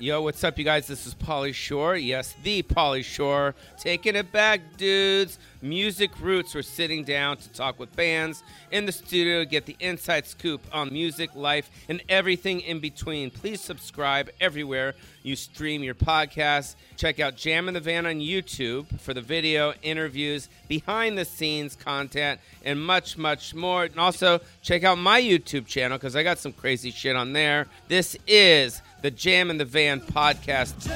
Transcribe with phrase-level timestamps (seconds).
[0.00, 0.86] Yo, what's up, you guys?
[0.86, 1.96] This is Pauly Shore.
[1.96, 3.56] Yes, the Pauly Shore.
[3.80, 5.40] Taking it back, dudes.
[5.60, 6.54] Music Roots.
[6.54, 10.92] We're sitting down to talk with bands in the studio, get the inside scoop on
[10.92, 13.28] music, life, and everything in between.
[13.32, 16.76] Please subscribe everywhere you stream your podcast.
[16.96, 21.74] Check out Jam in the Van on YouTube for the video, interviews, behind the scenes
[21.74, 23.84] content, and much, much more.
[23.84, 27.66] And also, check out my YouTube channel because I got some crazy shit on there.
[27.88, 30.88] This is the Jam in the Van podcast.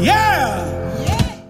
[0.00, 1.42] Yeah.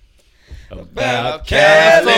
[0.71, 2.11] about California,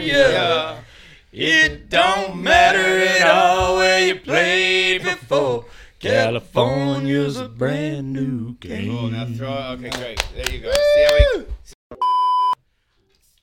[0.00, 5.64] it don't matter at all where you played before.
[5.98, 8.90] California's a brand new game.
[8.90, 10.22] Cool, now throw, Okay, great.
[10.34, 10.72] There you go.
[10.72, 11.96] See how we.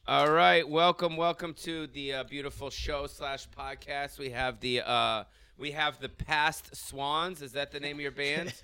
[0.06, 4.20] All right, welcome, welcome to the uh, beautiful show slash podcast.
[4.20, 5.24] We have the uh,
[5.58, 7.42] we have the past Swans.
[7.42, 8.54] Is that the name of your band?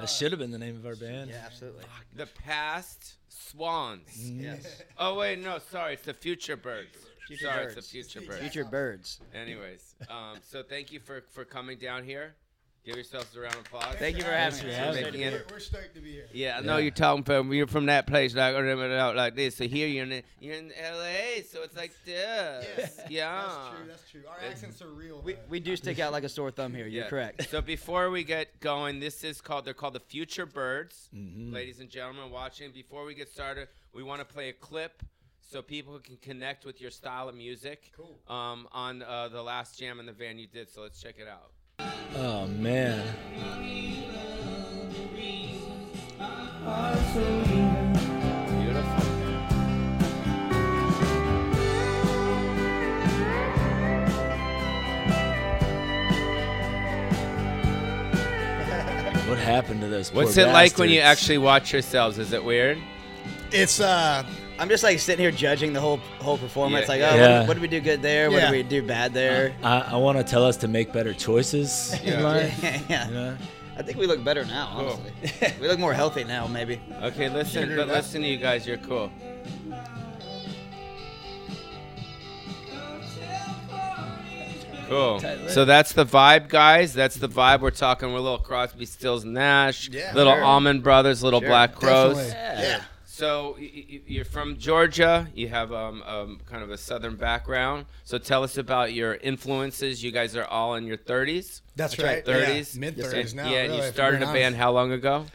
[0.00, 1.28] That should have been the name of our band.
[1.30, 1.84] Yeah, absolutely.
[2.16, 4.08] the past Swans.
[4.18, 4.82] Yes.
[4.98, 6.96] Oh wait, no, sorry, it's the Future Birds.
[7.26, 7.76] Future sorry, Birds.
[7.76, 8.40] it's the Future Birds.
[8.40, 9.20] Future birds.
[9.34, 12.34] Anyways, um, so thank you for for coming down here.
[12.84, 13.94] Give yourselves a round of applause.
[13.94, 14.74] Thank you for having for us.
[14.74, 16.28] having making it- We're stoked to be here.
[16.32, 16.82] Yeah, I know Yeah.
[16.82, 19.54] you're talking from you're from that place like out like this.
[19.54, 21.44] So here you're in you're in L.A.
[21.48, 22.66] So it's like this.
[22.76, 23.42] Yes, Yeah.
[23.46, 23.86] That's true.
[23.86, 24.22] That's true.
[24.28, 25.20] Our accents are real.
[25.22, 26.88] We, we do stick out like a sore thumb here.
[26.88, 27.08] You're Yeah.
[27.08, 27.48] correct.
[27.50, 31.52] So before we get going, this is called they're called the Future Birds, Mhm.
[31.52, 32.72] ladies and gentlemen watching.
[32.72, 35.04] Before we get started, we want to play a clip
[35.40, 37.92] so people can connect with your style of music.
[37.96, 38.18] Cool.
[38.26, 40.68] Um, on uh, the last jam in the van you did.
[40.68, 41.52] So let's check it out.
[42.14, 43.02] Oh man.
[48.60, 49.02] Beautiful.
[59.28, 60.12] What happened to those?
[60.12, 61.22] What's poor it like when you bastards?
[61.22, 62.18] actually watch yourselves?
[62.18, 62.78] Is it weird?
[63.50, 64.24] It's uh,
[64.62, 66.86] I'm just like sitting here judging the whole whole performance.
[66.86, 67.38] Yeah, like, oh, Yeah.
[67.40, 68.30] what, what did we do good there?
[68.30, 68.50] What Yeah.
[68.52, 69.52] did we do bad there?
[69.60, 72.18] Uh, I, I want to tell us to make better choices Yeah.
[72.18, 72.62] in life.
[72.88, 73.08] yeah.
[73.08, 73.36] You know?
[73.76, 74.72] I think we look better now.
[74.76, 75.00] Cool.
[75.32, 76.46] Honestly, we look more healthy now.
[76.46, 76.80] Maybe.
[77.02, 78.64] Okay, listen, but listen to you guys.
[78.64, 79.10] You're cool.
[84.88, 85.20] Cool.
[85.48, 86.92] So that's the vibe, guys.
[86.92, 87.60] That's the vibe.
[87.60, 88.12] We're talking.
[88.12, 90.44] We're little Crosby, Stills, Nash, Yeah, little sure.
[90.44, 91.48] Allman Brothers, little Sure.
[91.48, 92.16] Black Crowes.
[92.16, 92.64] definitely.
[92.64, 92.82] Yeah.
[93.22, 95.28] So you're from Georgia.
[95.32, 97.86] You have um, um, kind of a southern background.
[98.02, 100.02] So tell us about your influences.
[100.02, 101.60] You guys are all in your 30s.
[101.76, 102.26] That's, right.
[102.26, 102.48] right.
[102.48, 102.76] 30s.
[102.76, 103.48] Mid And- 30s now.
[103.48, 105.26] Yeah, and really, you started a band how long ago?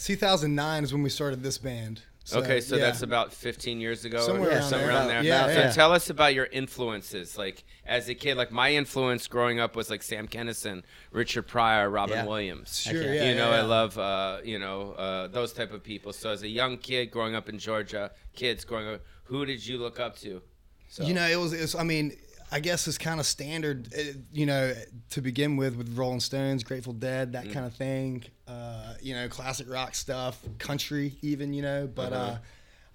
[0.00, 2.00] 2009 is when we started this band.
[2.26, 2.86] So, okay, so yeah.
[2.86, 4.18] that's about 15 years ago.
[4.20, 4.96] Somewhere or around somewhere there.
[4.96, 5.22] around there.
[5.22, 5.70] Yeah, so yeah.
[5.72, 7.36] tell us about your influences.
[7.36, 11.90] Like as a kid, like my influence growing up was like Sam Kinison, Richard Pryor,
[11.90, 12.26] Robin Yeah.
[12.26, 12.80] Williams.
[12.80, 13.16] Sure, Okay.
[13.16, 13.28] yeah.
[13.28, 16.14] you know, yeah, I love uh, you know uh, those type of people.
[16.14, 19.76] So as a young kid growing up in Georgia, kids growing up, who did you
[19.78, 20.40] look up to?
[20.88, 21.52] So, You know, it was.
[21.52, 22.16] It was I mean,
[22.54, 23.88] I guess it's kind of standard.
[23.98, 24.72] uh, You know,
[25.10, 27.32] to begin with, with Rolling Stones, Grateful Dead, Mm.
[27.32, 28.22] that kind of thing.
[28.46, 31.52] Uh, you know, classic rock stuff, country, even.
[31.52, 32.24] You know, but Uh-huh.
[32.34, 32.38] uh,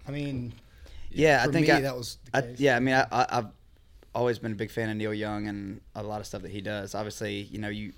[0.08, 0.54] I mean,
[1.12, 2.18] Yeah, I think me, I, that was.
[2.32, 3.48] The I, yeah, I mean, I, I've
[4.16, 6.62] always been a big fan of Neil Young and a lot of stuff that he
[6.62, 6.96] does.
[6.96, 7.92] Obviously, you know, you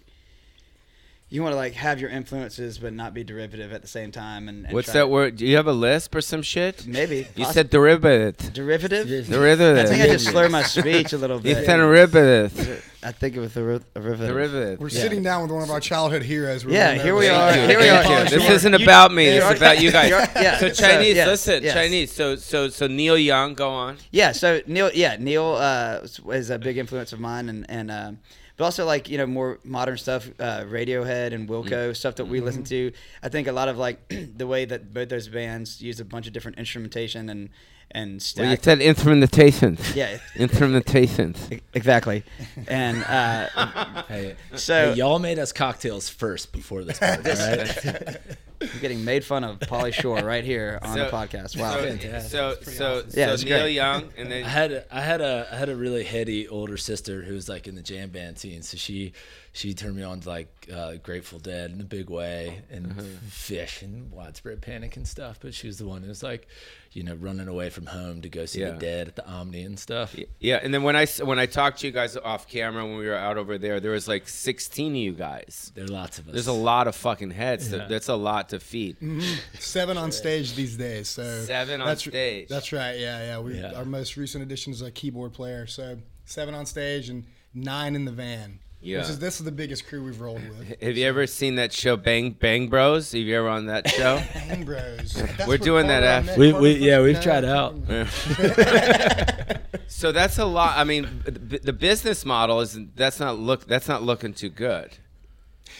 [1.33, 4.49] you want to like have your influences, but not be derivative at the same time.
[4.49, 5.37] And, and what's try- that word?
[5.37, 6.85] Do you have a lisp or some shit?
[6.85, 8.51] Maybe You Poss- said derivative.
[8.53, 9.07] derivative.
[9.29, 9.77] Derivative.
[9.85, 11.65] I think I just slur my speech a little bit.
[11.65, 12.85] said derivative.
[13.03, 13.61] I think it was the
[13.95, 14.27] derivative.
[14.27, 14.79] Derivative.
[14.79, 15.01] We're Yeah.
[15.01, 16.65] sitting down with one of our childhood heroes.
[16.65, 17.53] We're Yeah, here we are.
[17.53, 18.03] Here we are.
[18.03, 18.29] you.
[18.29, 19.25] This isn't about me.
[19.33, 20.09] you This is about you guys.
[20.09, 21.73] yeah, So so, Chinese, yes, listen, yes.
[21.73, 22.11] Chinese.
[22.11, 23.97] So so so Neil Young, go on.
[24.11, 27.89] Yeah, so Neil, yeah, Neil uh, was- is a big influence of mine, and and
[27.89, 28.19] um,
[28.57, 32.39] but also like you know more modern stuff, uh, Radiohead and Wilco stuff that we
[32.41, 32.91] listen to.
[33.23, 36.27] I think a lot of like the way that both those bands use a bunch
[36.27, 37.49] of different instrumentation and
[37.93, 39.95] and Well, you said instrumentations.
[39.95, 41.61] yeah, Instrumentations.
[41.73, 42.23] exactly,
[42.67, 48.17] and uh, Hey, So- hey, y'all made us cocktails first before this part, all right?
[48.61, 51.57] I'm getting made fun of Pauly Shore right here on the podcast.
[51.57, 51.77] Wow.
[51.77, 52.29] So Fantastic.
[52.29, 53.73] so so, Yeah, so it's Neil great.
[53.73, 56.77] Young, and I then had a, I had a I had a really heady older
[56.77, 59.13] sister who was like in the jam band scene, so she
[59.51, 63.01] she turned me on to like uh, Grateful Dead in a big way and Uh-huh.
[63.31, 65.39] Phish and Widespread Panic and stuff.
[65.41, 66.47] But she was the one who was like,
[66.93, 68.71] you know, running away from home to go see Yeah.
[68.71, 70.13] the dead at the Omni and stuff.
[70.39, 73.07] Yeah, and then when I when I talked to you guys off camera when we
[73.07, 75.71] were out over there, there was like 16 of you guys.
[75.73, 76.33] There are lots of us.
[76.33, 77.69] There's a lot of fucking heads.
[77.69, 77.87] That- Yeah.
[77.87, 78.97] That's a lot to feed.
[78.99, 79.21] Mm-hmm.
[79.59, 81.07] Seven on stage these days.
[81.09, 82.47] So Seven on that's, stage.
[82.49, 82.99] That's right.
[82.99, 83.39] Yeah, yeah.
[83.39, 83.73] We Yeah.
[83.73, 85.67] our most recent addition is a keyboard player.
[85.67, 88.59] So seven on stage and nine in the van.
[88.83, 88.97] Yeah.
[88.99, 90.81] This is this is the biggest crew we've rolled with.
[90.81, 93.11] Have you ever seen that show Bang Bang Bros?
[93.11, 94.21] Have you ever on that show?
[94.33, 95.13] Bang Bros.
[95.37, 97.75] That's We're doing that after- We- we- yeah, we've no, tried out.
[99.87, 100.77] so that's a lot.
[100.77, 104.97] I mean, the, the business model is that's not look that's not looking too good.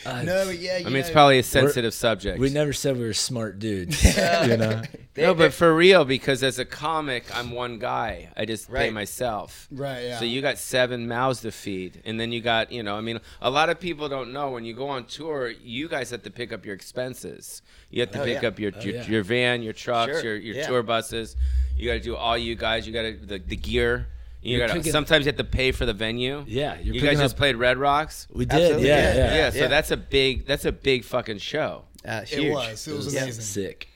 [0.06, 0.80] Uh, No, yeah.
[0.80, 2.40] I mean, it's probably a sensitive subject.
[2.40, 4.04] We never said we were smart dudes.
[4.48, 4.82] you know.
[5.18, 8.30] no, but for real, because as a comic, I'm one guy.
[8.36, 9.68] I just pay myself.
[9.72, 10.02] Right.
[10.06, 10.20] Yeah.
[10.20, 13.20] So you got seven mouths to feed, and then you got, you know, I mean,
[13.42, 16.32] a lot of people don't know when you go on tour, you guys have to
[16.32, 17.62] pick up your expenses.
[17.90, 18.48] You have to Oh, pick yeah.
[18.48, 19.08] up your Oh, your, yeah.
[19.08, 20.68] your van, your trucks, Sure, your your yeah.
[20.68, 21.36] tour buses.
[21.78, 22.88] You got to do all you guys.
[22.88, 24.08] You got to the, the gear.
[24.42, 26.44] You You're got to picking- sometimes you have to pay for the venue.
[26.48, 28.28] Yeah, you're guys picking just up- played Red Rocks.
[28.34, 28.82] We did.
[28.82, 29.16] Yeah, yeah.
[29.16, 29.36] yeah.
[29.36, 31.84] Yeah, so that's a big that's a big fucking show.
[32.08, 32.54] Uh, it huge.
[32.54, 32.88] was.
[32.88, 33.22] It was Yeah.
[33.24, 33.44] amazing.
[33.44, 33.88] Sick.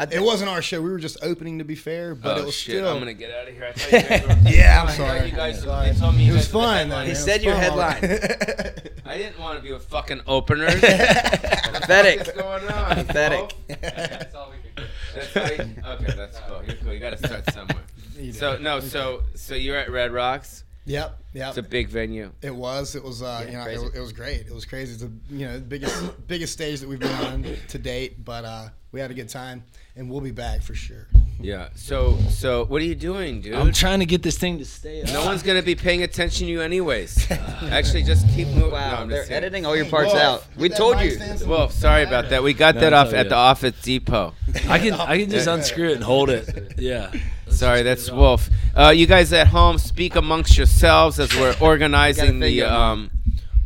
[0.00, 0.80] I It wasn't our show.
[0.80, 2.76] We were just opening, to be fair, but oh it was shit!
[2.76, 2.88] still.
[2.88, 3.64] I'm gonna get out of here.
[3.64, 5.28] I thought you guys were, Yeah, I'm sorry.
[5.30, 5.90] You guys, Sorry.
[5.90, 6.88] they told me you It was guys were fun.
[6.88, 7.10] though, man.
[7.10, 7.88] It said your fun while-
[9.06, 10.66] I didn't want to be a fucking opener.
[10.70, 12.18] Pathetic.
[12.18, 12.94] What's going on?
[12.96, 13.38] Pathetic.
[13.40, 13.52] Wolf?
[13.80, 14.90] That's all we can do.
[15.14, 16.62] That's how you- okay, that's cool.
[16.64, 16.92] You're cool.
[16.92, 17.84] You got to start somewhere.
[18.18, 18.62] You So did.
[18.62, 20.64] no, so so you're at Red Rocks.
[20.86, 21.18] Yep.
[21.34, 21.48] Yep.
[21.50, 22.32] It's a big venue.
[22.40, 22.94] It was.
[22.96, 23.22] It was.
[23.22, 24.40] Uh, Yeah, you know, it, it was great.
[24.46, 24.94] It was crazy.
[24.94, 25.94] It's the you know biggest
[26.26, 28.24] biggest stage that we've been on to date.
[28.24, 29.64] But uh, we had a good time,
[29.96, 31.06] and we'll be back for sure.
[31.38, 31.68] Yeah.
[31.74, 33.54] So so what are you doing, dude?
[33.54, 35.08] I'm trying to get this thing to stay up.
[35.12, 37.30] no one's gonna be paying attention to you anyways.
[37.70, 38.70] Actually, just keep moving.
[38.72, 39.36] Wow, No, they're just kidding.
[39.44, 40.46] editing all your parts Wolf, out.
[40.56, 41.18] We told you.
[41.46, 42.42] Well, sorry about that.
[42.42, 43.30] We got No, that it's off all at good.
[43.32, 44.34] the Office Depot.
[44.68, 46.72] I can I can just unscrew it and hold it.
[46.78, 47.12] Yeah.
[47.50, 48.48] Sorry, that's Wolf.
[48.76, 52.46] Uh, you guys at home, speak amongst yourselves as we're organizing the.
[52.46, 52.80] figure 'em out.
[52.92, 53.10] Um,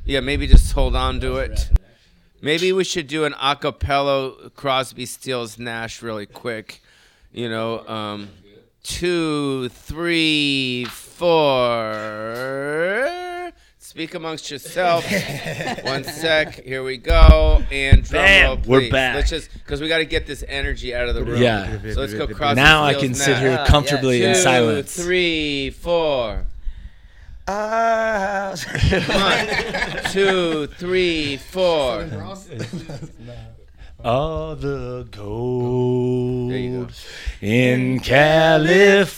[0.05, 1.69] yeah, maybe just hold on to it.
[2.41, 6.81] Maybe we should do an acapella Crosby, Stills, Nash really quick.
[7.33, 8.29] You know, um,
[8.83, 11.93] two, three, four.
[13.93, 15.05] Speak amongst yourself.
[15.85, 16.65] One sec.
[16.65, 17.63] Here we go.
[17.71, 19.17] And drum Bam, roll, we're back.
[19.17, 21.43] Let's just because we got to get this energy out of the room.
[21.43, 21.79] Yeah.
[21.93, 23.43] So let's go Crosby, Now I can sit Nash.
[23.43, 24.29] here comfortably yeah.
[24.29, 24.97] in Two, silence.
[24.97, 26.47] three, four.
[27.47, 32.09] Uh, One, two, three, four.
[34.03, 36.89] All the gold go.
[37.43, 39.13] in California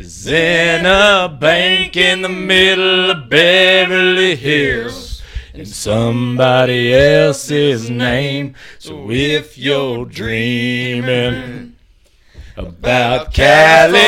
[0.00, 5.20] is in a bank in the middle of Beverly Hills.
[5.52, 8.54] In somebody else's name.
[8.78, 11.76] So if you're dreaming
[12.56, 13.98] about California,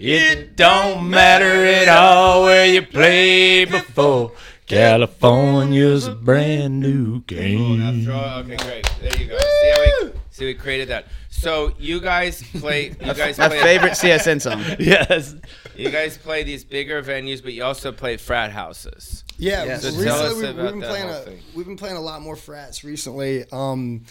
[0.00, 4.32] it don't matter at all where you played before.
[4.66, 8.08] California's a brand new game.
[8.08, 8.90] Okay, great.
[9.00, 9.38] There you go.
[9.38, 9.75] See
[10.36, 11.06] see we created that.
[11.30, 12.94] So you guys play.
[13.06, 13.62] You guys my play.
[13.62, 14.62] favorite CSN song.
[14.78, 15.34] Yes.
[15.76, 19.24] You guys play these bigger venues, but you also play frat houses.
[19.38, 19.78] Yeah, Yeah.
[19.78, 21.38] So recently tell us we, about have been that playing a thing.
[21.54, 23.44] we've been playing a lot more frats recently.
[23.52, 24.04] Um,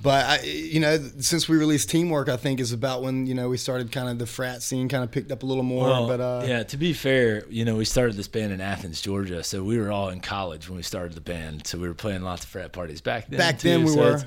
[0.00, 3.48] but I, you know, since we released Teamwork, I think is about when you know
[3.48, 5.88] we started kind of the frat scene kind of picked up a little more.
[5.88, 9.00] Well, but uh, yeah, to be fair, you know, we started this band in Athens,
[9.00, 11.66] Georgia, so we were all in college when we started the band.
[11.66, 13.38] So we were playing lots of frat parties back then.
[13.38, 14.22] back too, then we so were.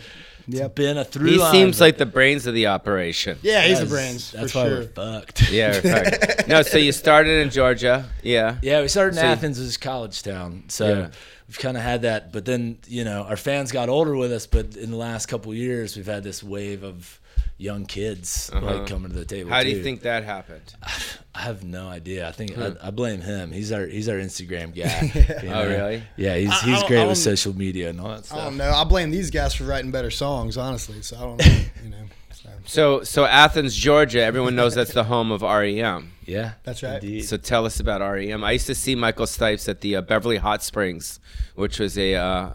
[0.47, 0.75] It's, it's Yep.
[0.75, 3.37] been a through He line, seems like the brains of the operation.
[3.41, 4.77] Yeah, he's the brains That's for why sure.
[4.79, 5.51] we're fucked.
[5.51, 5.75] Yeah.
[5.75, 6.47] in fact.
[6.47, 6.61] no.
[6.63, 8.09] So you started in Georgia.
[8.23, 8.57] Yeah.
[8.61, 10.63] Yeah, we started in So Athens as college town.
[10.67, 11.09] So Yeah.
[11.47, 12.31] we've kind of had that.
[12.33, 14.47] But then, you know, our fans got older with us.
[14.47, 17.19] But in the last couple of years, we've had this wave of
[17.61, 18.65] young kids Uh-huh.
[18.65, 19.51] like coming to the table.
[19.51, 20.73] How do you think that happened?
[21.35, 22.27] I have no idea.
[22.27, 23.51] I think I, I blame him.
[23.51, 25.41] He's our he's our Instagram guy.
[25.43, 26.03] you Oh, really?
[26.17, 28.39] Yeah, he's I- he's I- great with social media and all that stuff.
[28.39, 28.71] I don't know.
[28.71, 31.01] I blame these guys for writing better songs, honestly.
[31.01, 31.45] So I don't know.
[31.83, 31.97] you know,
[32.33, 34.21] so, So so Athens, Georgia.
[34.23, 36.11] Everyone knows that's the home of REM.
[36.25, 37.01] Yeah, That's right.
[37.03, 37.21] Indeed.
[37.25, 38.43] So tell us about REM.
[38.43, 41.19] I used to see Michael Stipes at the uh, Beverly Hot Springs,
[41.55, 42.49] which was a uh,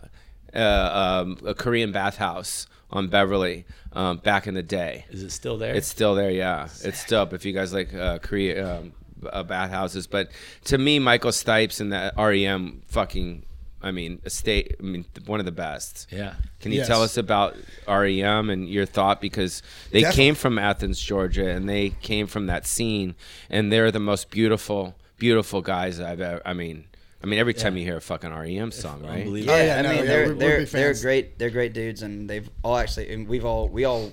[0.54, 5.04] uh, um, a Korean bathhouse on Beverly um, back in the day.
[5.10, 5.74] Is it still there?
[5.74, 6.68] It's still there, yeah.
[6.84, 8.92] It's still up if you guys like uh, Korea um,
[9.28, 10.06] uh, bathhouses.
[10.06, 10.30] But
[10.64, 13.44] to me, Michael Stipes and that REM fucking,
[13.82, 14.76] I mean, a state.
[14.78, 16.06] I mean, one of the best.
[16.10, 16.34] yeah.
[16.60, 16.86] Can you Yes.
[16.88, 17.56] tell us about
[17.88, 20.24] REM and your thought because they Definitely.
[20.24, 23.14] came from Athens, Georgia, and they came from that scene,
[23.50, 26.40] and they're the most beautiful, beautiful guys I've ever.
[26.44, 26.84] I mean,
[27.26, 29.26] I mean, every time you hear a fucking REM song, right?
[29.26, 31.72] Yeah, Oh, yeah, I no, mean yeah, they're we're- we're they're they're great they're great
[31.72, 34.12] dudes and they've all actually and we've all we all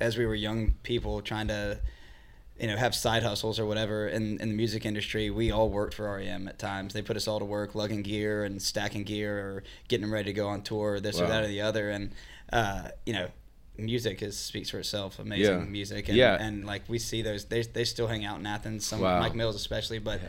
[0.00, 1.78] as we were young people trying to
[2.58, 5.92] you know have side hustles or whatever in, in the music industry we all worked
[5.92, 6.94] for REM at times.
[6.94, 10.32] They put us all to work lugging gear and stacking gear or getting them ready
[10.32, 11.90] to go on tour or this or that or the other.
[11.90, 12.12] And
[12.50, 13.28] uh, you know
[13.76, 15.18] music is speaks for itself.
[15.18, 15.64] Amazing Yeah.
[15.66, 16.08] music.
[16.08, 16.42] And, Yeah.
[16.42, 19.20] and like we see those they, they still hang out in Athens some Wow.
[19.20, 20.20] Mike Mills especially but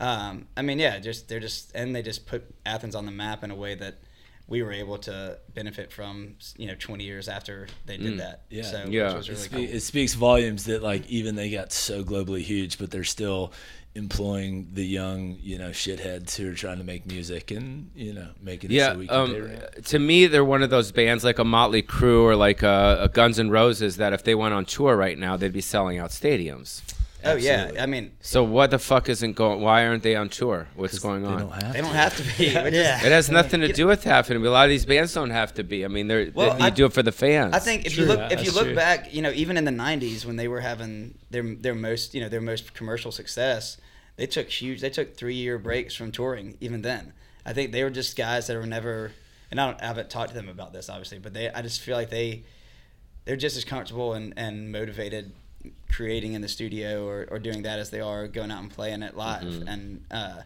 [0.00, 3.44] um, I mean yeah just they're just and they just put Athens on the map
[3.44, 3.94] in a way that
[4.46, 8.62] we were able to benefit from you know 20 years after they did that Yeah.
[8.62, 9.16] so Yeah.
[9.16, 12.42] which was It, spe- cool it speaks volumes that like even they got so globally
[12.42, 13.52] huge, but they're still
[13.96, 18.28] employing the young, you know, shitheads who are trying to make music and you know
[18.42, 19.84] making it Yeah, so we can pay um, rent.
[19.86, 23.08] to me, they're one of those bands like a Motley Crue or like a, a
[23.08, 26.10] Guns N' Roses that if they went on tour right now, they'd be selling out
[26.10, 26.82] stadiums.
[27.24, 29.60] Oh yeah I mean So what the fuck isn't going?
[29.60, 30.68] Why aren't they on tour?
[30.76, 31.38] What's going They on?
[31.38, 31.72] don't have.
[31.72, 31.84] they to.
[31.84, 34.46] don't have to be which is- It has nothing to do with having to be.
[34.46, 35.84] A lot of these bands don't have to be.
[35.84, 37.54] I mean, they're Well, they, you I- do it for the fans.
[37.54, 38.02] I think if True.
[38.04, 38.74] you look Yeah, if you look true.
[38.74, 42.20] back, you know, even in the '90s when they were having their their most you
[42.20, 43.78] know their most commercial success,
[44.16, 44.80] they took huge.
[44.80, 46.56] They took three year breaks from touring.
[46.60, 47.12] Even then,
[47.46, 49.12] I think they were just guys that were never.
[49.50, 51.80] And I, don't, I haven't talked to them about this obviously, but they I just
[51.80, 52.44] feel like they
[53.24, 55.32] they're just as comfortable and, and motivated
[55.90, 59.02] creating in the studio or, or doing that as they are going out and playing
[59.02, 59.62] it live.
[59.66, 60.42] And uh,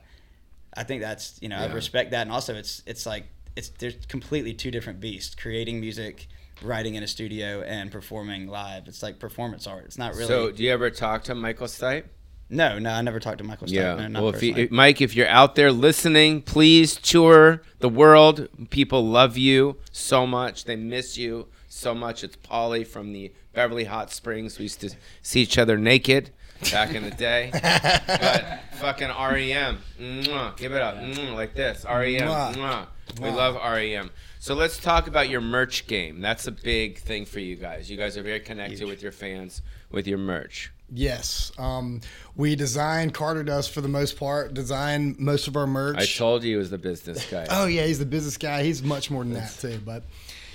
[0.74, 3.24] I think that's you know I respect that, and also it's it's like
[3.56, 6.28] it's there's completely two different beasts: creating music,
[6.62, 8.86] writing in a studio, and performing live.
[8.88, 9.84] It's like performance art.
[9.86, 10.26] It's not really.
[10.26, 12.04] So, do you ever talk to Michael Stipe?
[12.50, 13.66] no, no, I never talked to Michael.
[13.66, 14.06] Stipe, Yeah.
[14.08, 14.68] no, well, if you.
[14.70, 18.48] Mike, if you're out there listening, please tour the world.
[18.70, 20.64] People love you so much.
[20.64, 22.24] They miss you so much.
[22.24, 24.58] It's Pauly from the Beverly Hot Springs.
[24.58, 24.90] We used to
[25.22, 26.30] see each other naked
[26.70, 27.50] back in the day.
[27.52, 29.78] but fucking REM.
[29.98, 30.96] Mwah, give it up.
[30.96, 31.84] Mwah, like this.
[31.84, 32.28] REM.
[32.28, 32.54] Mwah.
[32.54, 32.86] Mwah.
[33.20, 34.10] We love REM.
[34.40, 36.20] So let's talk about your merch game.
[36.20, 37.90] That's a big thing for you guys.
[37.90, 40.72] You guys are very connected with your fans with your merch.
[40.90, 41.52] Yes.
[41.58, 42.00] Um,
[42.34, 45.98] we design, Carter does for the most part, design most of our merch.
[45.98, 47.46] I told you he was the business guy.
[47.50, 48.62] Oh yeah, he's the business guy.
[48.62, 49.80] He's much more than that too.
[49.84, 50.04] But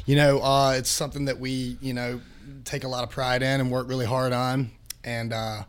[0.06, 2.22] you know, uh, it's something that we you know
[2.66, 4.72] take a lot of pride in and work really hard on.
[5.04, 5.64] And uh,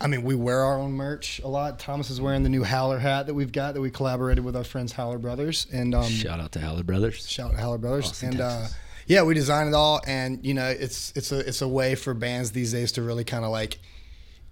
[0.00, 1.78] I mean, we wear our own merch a lot.
[1.78, 4.64] Thomas is wearing the new Howler hat that we've got that we collaborated with our
[4.64, 5.66] friends Howler Brothers.
[5.72, 7.28] And um, Shout out to Howler Brothers.
[7.28, 8.06] Shout out to Howler Brothers.
[8.06, 8.66] Austin, and uh,
[9.06, 12.14] yeah, we design it all, and you know, it's it's a it's a way for
[12.14, 13.78] bands these days to really kind of like,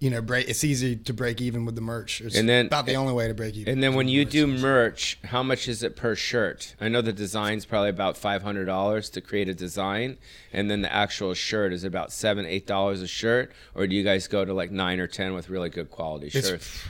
[0.00, 0.48] you know, break.
[0.48, 2.22] It's easy to break even with the merch.
[2.22, 3.70] It's And then- about the only way to break even.
[3.72, 6.74] And then when you do merch, how much is it per shirt?
[6.80, 10.16] I know the design's probably about five hundred dollars to create a design,
[10.54, 13.52] and then the actual shirt is about seven, eight dollars a shirt.
[13.74, 16.48] Or do you guys go to like nine or ten with really good quality It's-
[16.48, 16.80] shirts?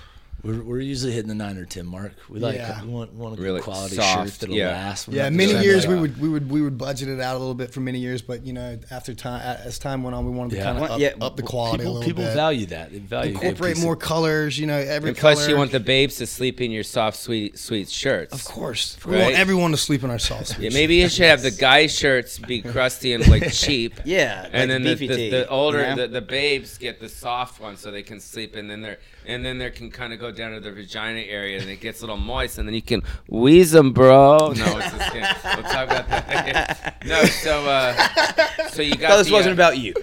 [0.42, 2.12] We're, we're usually hitting the nine or ten mark.
[2.28, 2.82] We like Yeah.
[2.82, 4.68] we want, want a good Really quality soft, shirt that'll yeah.
[4.68, 5.06] last.
[5.08, 7.54] We're yeah, many years we would we would we would budget it out a little
[7.54, 10.50] bit for many years, but you know, after time as time went on, we wanted
[10.52, 10.62] to Yeah.
[10.64, 12.34] kind of up, yeah, up the quality a people little people bit.
[12.34, 12.90] value that.
[12.92, 15.50] They value Incorporate more of- colors, you know, every And plus, color.
[15.50, 18.32] you want the babes to sleep in your soft, sweet, sweet shirts.
[18.32, 20.58] of course, we want everyone to sleep in our sauce.
[20.58, 24.00] Yeah, maybe you should have the guy shirts be crusty and like cheap.
[24.04, 27.60] yeah, like and then the, the, the older you the, the babes get the soft
[27.60, 28.98] ones so they can sleep and then they're
[29.30, 32.00] and then they can kind of go down to their vagina area and it gets
[32.00, 35.22] a little moist and then you can wheeze them bro no it's just kidding.
[35.44, 39.62] we'll talk about that no so uh so you got No, this the, wasn't uh,
[39.62, 39.94] about you.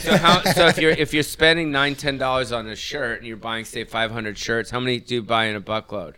[0.00, 3.26] so how so if you're if you're spending nine ten dollars on a shirt and
[3.26, 6.14] you're buying say 500 shirts how many do you buy in a buckload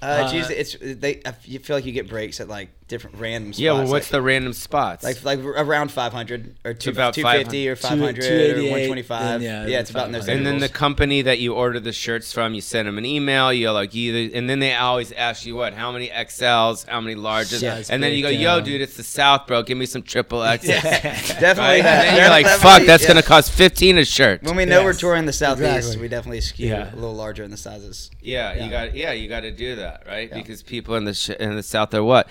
[0.00, 1.16] Uh, it's Uh, usually it's they.
[1.24, 3.60] I f- you feel like you get breaks at like different random spots.
[3.60, 7.68] yeah well what's like, the random spots like like around 500 or two, about 250
[7.68, 9.22] or 500 or 125.
[9.22, 10.22] then, Yeah, yeah, it's about in those.
[10.26, 10.36] 500.
[10.38, 13.52] And then the company that you order the shirts from, you send them an email.
[13.52, 17.14] You like either, and then they always ask you what, how many XLs, how many
[17.14, 19.62] larges, Size and then you go, "Yo, dude, it's the South, bro.
[19.62, 21.58] Give me some triple XL." definitely.
[21.58, 21.76] Right?
[21.78, 23.08] And then you're like, "Fuck, that's yeah.
[23.08, 26.02] gonna cost 15 a shirt." When we know we're touring the southeast, exactly.
[26.02, 26.92] we definitely skew Yeah.
[26.92, 28.10] a little larger in the sizes.
[28.20, 30.28] Yeah, you got, yeah, you got to do that, right?
[30.28, 30.34] Yeah.
[30.34, 32.28] Because people in the sh- in the South are what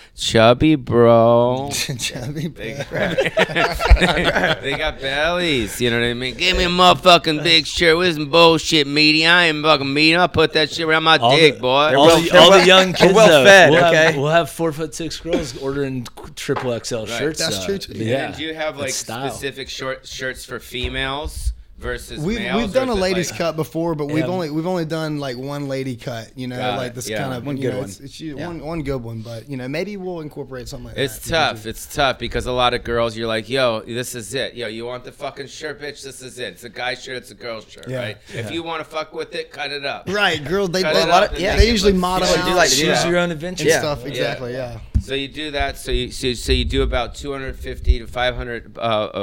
[0.48, 1.70] chubby, bro.
[1.72, 3.18] Chubby They, bad.
[4.62, 6.36] they got bellies, you know what I mean?
[6.36, 9.25] Give me a motherfucking big shirt with some bullshit meaty.
[9.25, 10.16] I ain't fucking meaty.
[10.16, 11.96] I'll put that shit around my All dick, the- boy.
[11.98, 13.96] All, well- the, they're all well- the young they're kids, well though, fed, we'll, okay?
[14.06, 17.39] have, we'll have four foot six girls ordering triple XL shirts.
[17.39, 17.94] That's uh, true, too.
[17.98, 22.62] Yeah, And do you have like specific short shirts for females versus We've, males?
[22.63, 24.25] we've done a is ladies like- cut before, but we've Yeah.
[24.25, 26.31] only we've only done like one lady cut.
[26.36, 27.19] You know, like this yeah.
[27.19, 27.86] kind of One good know, one.
[27.89, 28.48] It's, it's Yeah.
[28.48, 30.88] one one good one, but you know maybe we'll incorporate something.
[30.89, 31.29] Like It's that.
[31.55, 31.65] tough.
[31.65, 34.55] It's tough because a lot of girls, you're like, yo, this is it.
[34.55, 36.03] Yo, you want the fucking shirt, bitch?
[36.03, 36.53] This is it.
[36.53, 37.17] It's a guy shirt.
[37.17, 38.00] It's a girl shirt, Yeah.
[38.00, 38.17] right?
[38.34, 40.05] If you want to fuck with it, cut it up.
[40.10, 40.69] Right, girls.
[40.72, 42.38] They, Cut they, a lot of- yeah, they usually model cute.
[42.38, 43.10] People do like to do Choose that.
[43.10, 43.63] your own adventure.
[43.63, 43.79] and Yeah.
[43.79, 44.00] stuff.
[44.01, 44.07] Yeah.
[44.10, 44.53] Exactly.
[44.53, 44.79] Yeah.
[45.01, 45.77] So you do that.
[45.77, 48.82] So you so, so you do about 250 to 500 uh,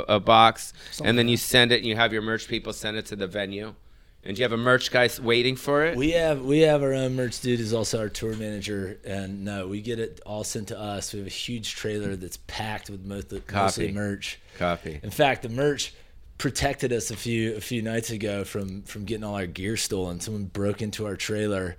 [0.09, 1.77] a, a box, and then you send it.
[1.77, 3.75] and You have your merch people send it to the venue,
[4.23, 5.97] and you have a merch guy waiting for it.
[5.97, 9.67] We have we have our own merch dude who's also our tour manager, and no,
[9.67, 11.13] we get it all sent to us.
[11.13, 14.39] We have a huge trailer that's packed with most of, mostly merch.
[14.57, 15.01] Copy.
[15.03, 15.93] In fact, the merch
[16.39, 20.21] protected us a few a few nights ago from from getting all our gear stolen.
[20.21, 21.77] Someone broke into our trailer,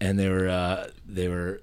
[0.00, 1.62] and they were uh, they were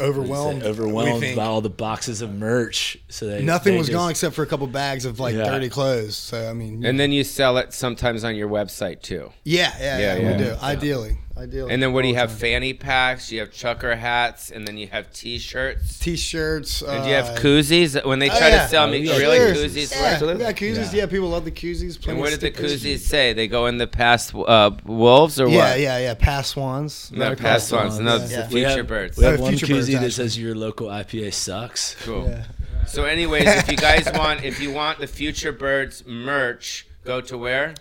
[0.00, 0.62] Overwhelmed.
[0.64, 2.98] overwhelmed by all the boxes of merch.
[3.08, 5.44] So they Nothing they was just- gone except for a couple bags of like Yeah.
[5.44, 6.16] dirty clothes.
[6.16, 9.32] So I mean, And then you sell it sometimes on your website too.
[9.44, 10.32] yeah, yeah, Yeah, yeah, yeah.
[10.36, 10.56] we do.
[10.62, 11.72] Ideally, ideally.
[11.72, 12.30] And then what do you have?
[12.30, 12.38] time.
[12.38, 13.30] Fanny packs.
[13.32, 15.98] You have chucker hats, and then you have T-shirts.
[15.98, 16.82] T-shirts.
[16.82, 18.04] And do you have uh, koozies?
[18.04, 18.62] When they oh, try yeah.
[18.64, 19.16] to sell Oh, me yeah.
[19.16, 19.58] really Cheers.
[19.74, 19.92] koozies.
[19.92, 20.38] Yeah, Absolutely.
[20.44, 20.92] we got koozies.
[20.92, 20.98] Yeah.
[21.00, 21.06] Yeah.
[21.06, 21.94] people love the koozies.
[21.96, 22.82] And plenty what did the stickers.
[22.84, 23.32] koozies say?
[23.32, 25.80] They go in the past uh, wolves or Yeah, what?
[25.80, 25.98] yeah, yeah.
[25.98, 26.14] Yeah.
[26.14, 27.10] Past swans.
[27.12, 27.94] No, Not past swans.
[27.94, 28.00] ones.
[28.04, 28.42] No, it's yeah.
[28.46, 29.16] the We future have, birds.
[29.18, 31.94] we have Oh, one Future Birds, koozie that says your local IPA sucks.
[32.04, 32.28] Cool.
[32.28, 32.44] Yeah.
[32.86, 37.38] So, anyways, if you guys want, if you want the Future Birds merch, go to
[37.38, 37.74] where?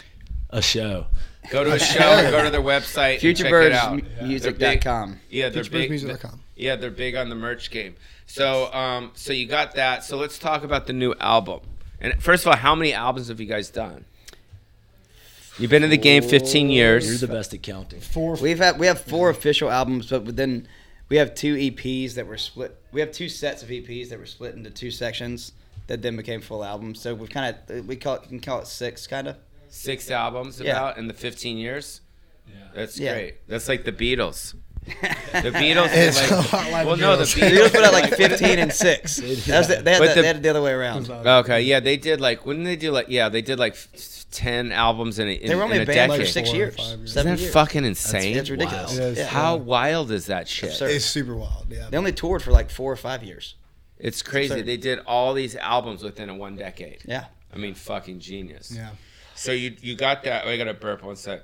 [0.51, 1.07] A show.
[1.49, 2.29] Go to a show.
[2.31, 3.23] go to their website.
[3.23, 3.51] and check it.
[3.51, 5.19] FutureBirdsMusic.com.
[5.29, 6.19] Yeah, they're big.
[6.55, 7.95] Yeah, they're big on the merch game.
[8.27, 10.03] So, um, so you got that.
[10.03, 11.61] So let's talk about the new album.
[11.99, 14.05] And first of all, how many albums have you guys done?
[15.57, 17.07] You've been in the game 15 years.
[17.07, 17.99] You're the best at counting.
[17.99, 18.35] Four.
[18.35, 20.67] We've had we have four official albums, but then
[21.09, 22.77] we have two EPs that were split.
[22.91, 25.51] We have two sets of EPs that were split into two sections
[25.87, 27.01] that then became full albums.
[27.01, 29.35] So we've kind of we call it can call it six kind of.
[29.73, 30.71] Six albums Yeah.
[30.71, 32.01] about in the 15 years.
[32.47, 32.53] Yeah.
[32.75, 33.13] That's Yeah.
[33.13, 33.47] great.
[33.47, 34.53] That's like the Beatles.
[35.31, 35.89] The Beatles.
[35.93, 37.71] It's is a like, lot like well, no, the Beatles.
[37.71, 39.15] Put out like fifteen and six.
[39.17, 41.09] That was the, they, had the, the- they had it the other way around.
[41.09, 42.45] Okay, yeah, they did like.
[42.45, 43.05] Wouldn't they do like?
[43.07, 43.77] Yeah, they did like
[44.31, 46.25] ten albums in a, in, They were only in a a band decade.
[46.25, 47.11] for six years, five years.
[47.11, 47.53] Isn't that years.
[47.53, 48.35] fucking insane?
[48.35, 48.97] That's ridiculous.
[48.97, 49.17] It is.
[49.19, 49.27] Yeah.
[49.27, 50.71] How wild is that shit?
[50.71, 50.91] Absurd.
[50.91, 51.67] It's super wild.
[51.69, 51.87] Yeah.
[51.89, 53.55] They only toured for like four or five years.
[53.99, 54.51] It's crazy.
[54.53, 54.65] absurd.
[54.65, 57.03] They did all these albums within a one decade.
[57.05, 57.25] Yeah.
[57.53, 58.73] I mean, fucking genius.
[58.75, 58.89] Yeah.
[59.41, 60.43] So you you got that?
[60.45, 61.41] Oh, I got to burp one sec.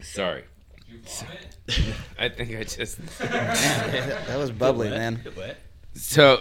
[0.00, 0.42] Sorry.
[2.18, 2.98] I think I just.
[3.18, 5.22] that was bubbly, man.
[5.94, 6.40] So,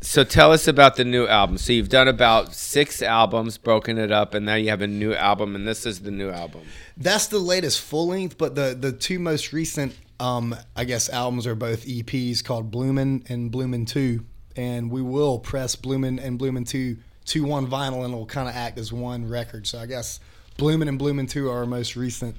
[0.00, 1.58] so tell us about the new album.
[1.58, 5.14] So you've done about six albums, broken it up, and now you have a new
[5.14, 6.62] album, and this is the new album.
[6.96, 11.46] That's the latest full length, but the the two most recent, um, I guess, albums
[11.46, 14.24] are both EPs called Bloomin' and Bloomin' Two,
[14.56, 16.96] and we will press Bloomin' and Bloomin' Two
[17.30, 19.66] to one vinyl, and it'll kind of act as one record.
[19.66, 20.20] So I guess
[20.56, 22.36] Bloomin' and Bloomin' Two are our most recent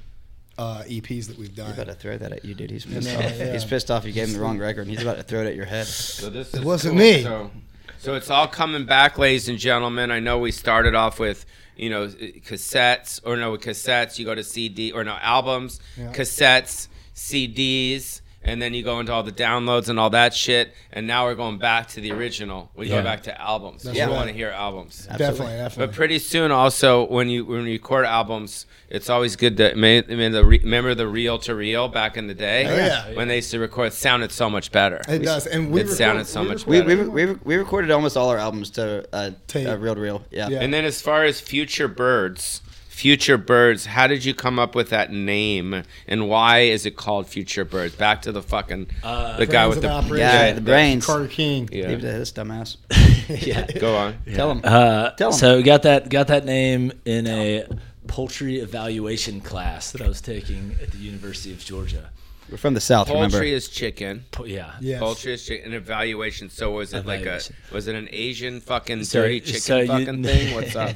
[0.58, 1.66] uh, EPs that we've done.
[1.68, 2.70] He's about to throw that at you, dude.
[2.70, 3.36] He's pissed Yeah, off.
[3.38, 3.52] yeah.
[3.52, 4.04] He's pissed off.
[4.04, 5.86] You gave him the wrong record, and he's about to throw it at your head.
[5.86, 7.02] So this It is wasn't cool.
[7.04, 7.22] me.
[7.22, 7.50] So,
[7.98, 10.10] so it's all coming back, ladies and gentlemen.
[10.10, 14.18] I know we started off with you know cassettes, or no cassettes.
[14.18, 16.12] You go to CD or no albums, Yeah.
[16.12, 20.72] cassettes, CDs, and then you go into all the downloads and all that shit.
[20.92, 22.70] And now we're going back to the original.
[22.74, 22.98] We Yeah.
[22.98, 23.82] go back to albums.
[23.84, 24.10] That's we right.
[24.10, 25.06] want to hear albums.
[25.06, 25.86] definitely, definitely.
[25.86, 29.86] But pretty soon, also when you when you record albums, it's always good to ma-
[29.86, 32.66] I the remember the reel to reel back in the day.
[32.66, 33.14] Oh, yeah.
[33.14, 35.00] when they used to record, it sounded so much better.
[35.08, 37.56] it does, and we it record- sounded so we much record- We, we, we, we
[37.56, 39.66] recorded almost all our albums to uh, Tape.
[39.68, 40.24] uh, reel to reel.
[40.30, 40.48] Yeah.
[40.48, 40.60] Yeah.
[40.60, 42.60] And then as far as Future Birds,
[43.02, 47.26] Future Birds, how did you come up with that name and why is it called
[47.26, 47.96] Future Birds?
[47.96, 50.18] Back to the fucking Uh, the guy with the Operation.
[50.18, 51.04] Yeah, the brains.
[51.04, 51.68] Carter King.
[51.72, 51.88] Yeah.
[51.88, 52.76] Leave it to this dumbass.
[53.44, 53.66] yeah.
[53.80, 54.18] Go on.
[54.32, 54.60] Tell him.
[54.62, 55.36] Uh, Tell 'em.
[55.36, 57.64] so got that got that name in a
[58.06, 62.10] poultry evaluation class that I was taking at the University of Georgia.
[62.52, 63.08] We're from the south.
[63.08, 63.42] Poultry remember?
[63.42, 64.26] is chicken.
[64.30, 64.74] Po- yeah.
[64.80, 65.00] Yes.
[65.00, 65.72] Poultry is chicken.
[65.72, 66.50] An evaluation.
[66.50, 67.56] So was it Evaluation.
[67.64, 70.54] like a was it an Asian fucking So- dirty chicken so you- fucking thing?
[70.54, 70.94] What's up?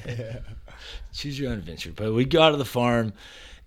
[1.13, 1.93] Choose your own adventure.
[1.95, 3.13] But we'd go out to the farm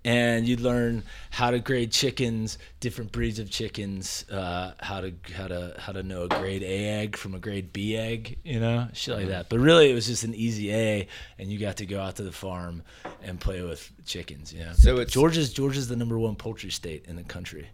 [0.05, 5.47] and you'd learn how to grade chickens, different breeds of chickens, uh, how to how
[5.47, 8.87] to how to know a grade A egg from a grade B egg, you know,
[8.93, 9.49] shit like that.
[9.49, 12.23] But really, it was just an easy A, and you got to go out to
[12.23, 12.81] the farm
[13.21, 14.53] and play with chickens.
[14.53, 17.67] You know, So it's- Georgia's Georgia's the number one poultry state in the country.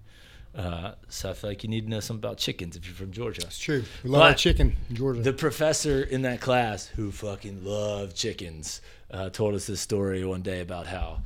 [0.56, 3.12] Uh, so I feel like you need to know something about chickens if you're from
[3.12, 3.42] Georgia.
[3.44, 3.84] It's true.
[4.06, 5.22] We love our chicken in Georgia.
[5.22, 8.80] The professor in that class, who fucking loved chickens,
[9.12, 11.20] uh, told us this story one day about how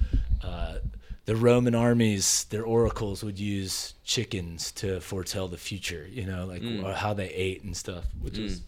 [0.44, 0.76] uh,
[1.26, 6.08] the Roman armies, their oracles, would use chickens to foretell the future.
[6.10, 6.84] You know, like Mm.
[6.84, 8.62] or how they ate and stuff, which was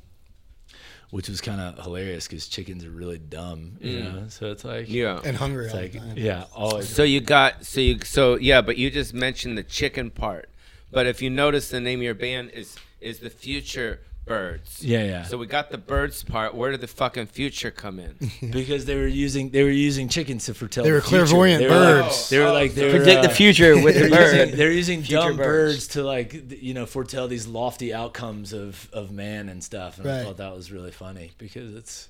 [1.10, 4.26] which was kind of hilarious because chickens are really dumb, you know.
[4.30, 5.20] So it's like Yeah.
[5.26, 6.14] and hungry it's all like the time.
[6.18, 6.88] yeah, always.
[6.88, 10.48] So you got so you so yeah, but you just mentioned the chicken part.
[10.90, 14.84] But if you notice, the name of your band is is the Future Birds.
[14.84, 15.24] Yeah, yeah.
[15.24, 16.54] So we got the birds part.
[16.54, 18.16] Where did the fucking future come in?
[18.52, 20.84] because they were using they were using chickens to foretell.
[20.84, 21.26] They were future.
[21.26, 22.30] clairvoyant They were like- birds.
[22.30, 24.58] they were like they were, Predict the uh, future with the They're bird.
[24.58, 25.74] they're using Future dumb birds.
[25.76, 25.88] birds.
[25.90, 29.98] to like you know foretell these lofty outcomes of of man and stuff.
[29.98, 32.08] And I thought that was really funny because it's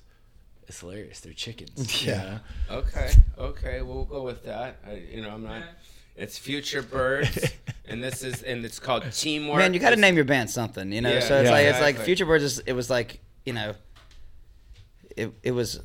[0.68, 1.20] it's hilarious.
[1.20, 2.02] They're chickens.
[2.04, 2.38] you Yeah.
[2.70, 2.76] know?
[2.78, 4.76] Okay, okay, we'll go with that.
[4.86, 5.62] I, you know, I'm not.
[6.16, 7.52] It's Future Birds,
[7.88, 9.58] and this is and it's called Teamwork.
[9.58, 11.12] Man, you got to name your band something, you know.
[11.12, 11.98] Yeah, so it's yeah, like it's like.
[11.98, 12.44] Future Birds.
[12.44, 13.74] Is, it was like you know,
[15.16, 15.80] it it was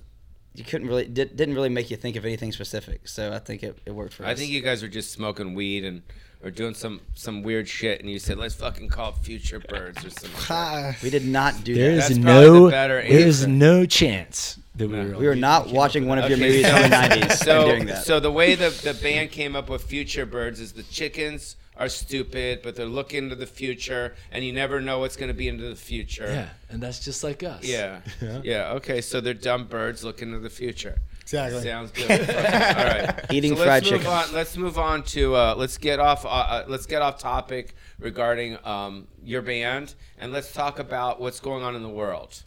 [0.53, 3.07] you couldn't really did, didn't really make you think of anything specific.
[3.07, 4.29] So I think it, it worked for us.
[4.29, 6.01] I think you guys were just smoking weed and
[6.43, 10.03] or doing some some weird shit, and you said, "Let's fucking call it Future Birds"
[10.05, 10.95] or something.
[11.03, 11.97] We did not do There that.
[11.97, 13.51] is That's no the better there is answer.
[13.51, 15.05] no chance that we No.
[15.07, 17.65] were We were not watching one of your Okay, movies so- from the '90s So,
[17.69, 18.03] doing that.
[18.05, 21.89] so the way the the band came up with Future Birds is the chickens are
[21.89, 25.47] stupid, but they're looking into the future, and you never know what's going to be
[25.47, 26.25] into the future.
[26.25, 27.63] Yeah, and that's just like us.
[27.63, 27.99] Yeah.
[28.21, 28.41] Yeah.
[28.43, 28.71] Yeah.
[28.77, 28.99] Okay.
[29.01, 30.97] So they're dumb birds looking to the future.
[31.21, 31.61] Exactly.
[31.61, 32.09] Sounds good.
[32.09, 33.25] All right.
[33.29, 34.13] Eating so fried let's move chicken.
[34.13, 37.75] On, let's move on to uh, let's get off uh, uh, let's get off topic
[37.99, 42.43] regarding um, your band and let's talk about what's going on in the world.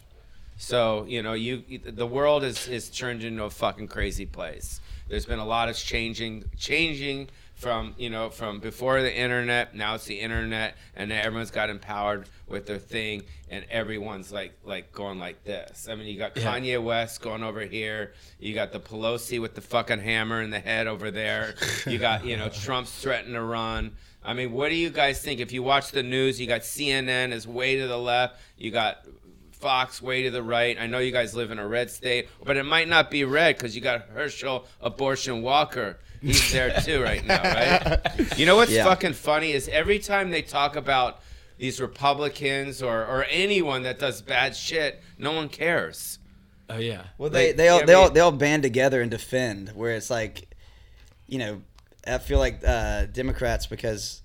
[0.61, 4.79] So you know, you the world is is turned into a fucking crazy place.
[5.09, 9.73] There's been a lot of changing changing from you know from before the internet.
[9.75, 14.91] Now it's the internet, and everyone's got empowered with their thing, and everyone's like like
[14.93, 15.87] going like this.
[15.89, 16.43] I mean, you got Yeah.
[16.43, 18.13] Kanye West going over here.
[18.39, 21.55] You got the Pelosi with the fucking hammer in the head over there.
[21.87, 23.95] You got you know Trump's threatening to run.
[24.23, 25.39] I mean, what do you guys think?
[25.39, 28.39] If you watch the news, you got CNN is way to the left.
[28.55, 29.03] You got
[29.61, 30.75] Fox way to the right.
[30.79, 33.55] I know you guys live in a red state, but it might not be red
[33.55, 35.99] because you got Herschel Abortion Walker.
[36.21, 37.99] He's there too right now, right?
[38.37, 38.83] You know what's Yeah.
[38.83, 41.21] fucking funny is every time they talk about
[41.57, 46.17] these Republicans or, or anyone that does bad shit, no one cares.
[46.69, 47.03] Oh yeah.
[47.17, 49.69] Well, they Like, they all they all they all band together and defend.
[49.69, 50.47] Where it's like,
[51.27, 51.61] you know,
[52.07, 54.21] I feel like uh, Democrats because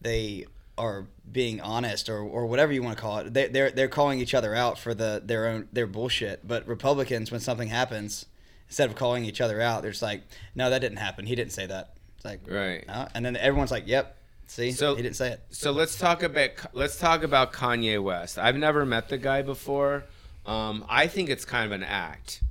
[0.00, 0.46] they
[0.78, 3.32] are being honest or, or whatever you want to call it.
[3.32, 6.46] They, they're they're calling each other out for the their own their bullshit.
[6.46, 8.26] But Republicans, when something happens,
[8.68, 10.22] instead of calling each other out, they're just like,
[10.54, 11.26] no, that didn't happen.
[11.26, 11.94] He didn't say that.
[12.16, 12.86] It's like, Right.
[12.86, 14.16] "No." and then everyone's like, yep,
[14.46, 15.40] see, So- he didn't say it.
[15.50, 18.38] So let's talk about let's talk about Kanye West.
[18.38, 20.04] I've never met the guy before.
[20.44, 22.42] Um, I think it's kind of an act.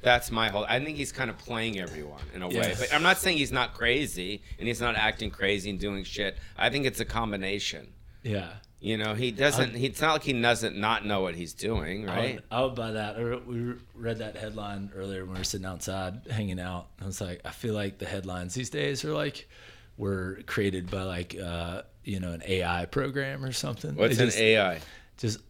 [0.00, 0.64] That's my whole.
[0.68, 2.54] I think he's kind of playing everyone in a way.
[2.54, 2.78] Yes.
[2.80, 6.38] But I'm not saying he's not crazy and he's not acting crazy and doing shit.
[6.56, 7.88] I think it's a combination.
[8.22, 8.48] Yeah.
[8.80, 9.74] You know, he doesn't.
[9.74, 12.34] He, it's not like he doesn't not know what he's doing, I right?
[12.36, 13.18] would, I would buy that.
[13.18, 16.86] Or we read that headline earlier when we were sitting outside hanging out.
[17.02, 19.48] I was like, I feel like the headlines these days are like
[19.96, 23.96] were created by like uh, you know an AI program or something.
[23.96, 24.80] What's They an just, AI?
[25.16, 25.40] Just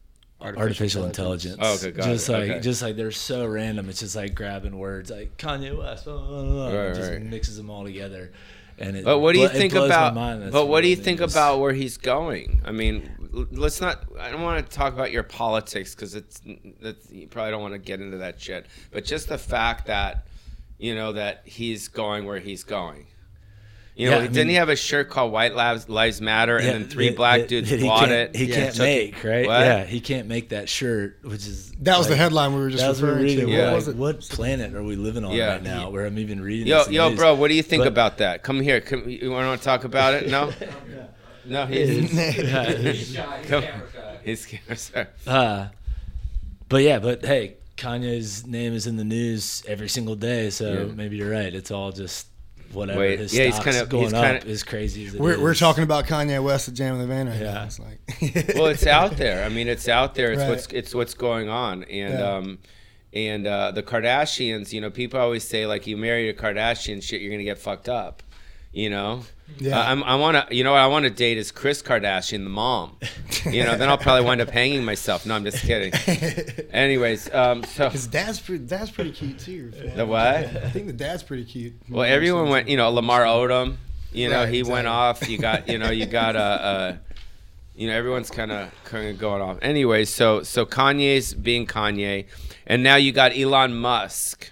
[0.40, 1.54] Artificial artificial, intelligence.
[1.56, 1.84] intelligence.
[1.84, 2.60] Oh, okay, got just it, like okay.
[2.60, 3.88] just like they're so random.
[3.90, 7.20] It's just like grabbing words like Kanye West, blah, blah, blah, blah, Right, just right.
[7.22, 8.30] mixes them all together.
[8.80, 10.14] And it, But what do you it think about?
[10.52, 12.62] But what do you think just- about where he's going?
[12.64, 14.04] I mean, let's not.
[14.18, 16.40] I don't want to talk about your politics because it's
[16.80, 18.66] that's, you probably don't want to get into that shit.
[18.90, 20.26] But just the fact that
[20.78, 23.06] you know that he's going where he's going.
[23.98, 26.56] You know, Yeah, I didn't he mean- have a shirt called "White Lives Lives Matter"
[26.56, 28.36] and then three that- black that- dudes that he bought can't- it?
[28.36, 29.44] He Yeah, can't took make right.
[29.46, 29.60] What?
[29.60, 32.80] Yeah, he can't make that shirt, which is That was the headline we were just
[32.82, 33.50] that was what referring we're to.
[33.50, 33.58] Yeah.
[33.58, 33.96] What What, was it?
[33.96, 35.54] what planet are we living on Yeah.
[35.54, 35.90] right now?
[35.90, 36.68] Where I'm even reading.
[36.68, 37.18] Yo, this in yo, news?
[37.18, 38.44] bro, what do you think But- about that?
[38.44, 38.80] Come here.
[38.80, 40.28] Come, you want to talk about it?
[40.30, 40.52] No.
[41.44, 43.16] No, he's,
[43.48, 43.64] come,
[44.22, 45.06] he's sorry.
[45.26, 45.68] Uh,
[46.68, 50.94] but yeah, but hey, Kanye's name is in the news every single day, so Yeah.
[50.94, 51.54] maybe you're right.
[51.54, 52.26] It's all just
[52.72, 53.00] whatever.
[53.00, 55.54] Wait, His yeah, he's kinda- going he's up kinda- as crazy as it We're, we're
[55.54, 57.52] talking about Kanye West at Jam in the Van right Yeah.
[57.54, 57.64] now.
[57.64, 57.98] It's like,
[58.56, 59.44] well, it's out there.
[59.44, 60.32] I mean, it's out there.
[60.32, 60.48] It's Right.
[60.50, 62.32] what's it's what's going on, and Yeah.
[62.36, 62.58] um,
[63.14, 64.72] and uh, the Kardashians.
[64.72, 67.88] You know, people always say like, you marry a Kardashian, shit, you're gonna get fucked
[67.88, 68.22] up.
[68.72, 69.22] You know.
[69.58, 69.78] Yeah.
[69.80, 70.54] Uh, I'm, I want to.
[70.54, 72.96] You know what I want to date is Kris Kardashian, the mom.
[73.50, 75.24] You know, then I'll probably wind up hanging myself.
[75.24, 75.92] No, I'm just kidding.
[76.72, 79.72] Anyways, um, so His dad's pretty, dad's pretty cute too.
[79.96, 80.36] the what?
[80.36, 81.74] I think the dad's pretty cute.
[81.88, 82.68] Well, everyone went.
[82.68, 83.76] You know, Lamar Odom.
[84.12, 85.28] You know, Right, he went off.
[85.28, 85.68] You got.
[85.68, 86.40] You know, you got a.
[86.40, 86.96] Uh,
[87.74, 89.58] you know, everyone's kind of kind of going off.
[89.62, 92.26] Anyway, so so Kanye's being Kanye,
[92.66, 94.50] and now you got Elon Musk.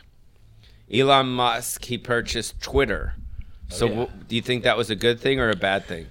[0.93, 3.15] Elon Musk, he purchased Twitter.
[3.69, 4.05] So, yeah.
[4.07, 6.07] wh- do you think that was a good thing or a bad thing?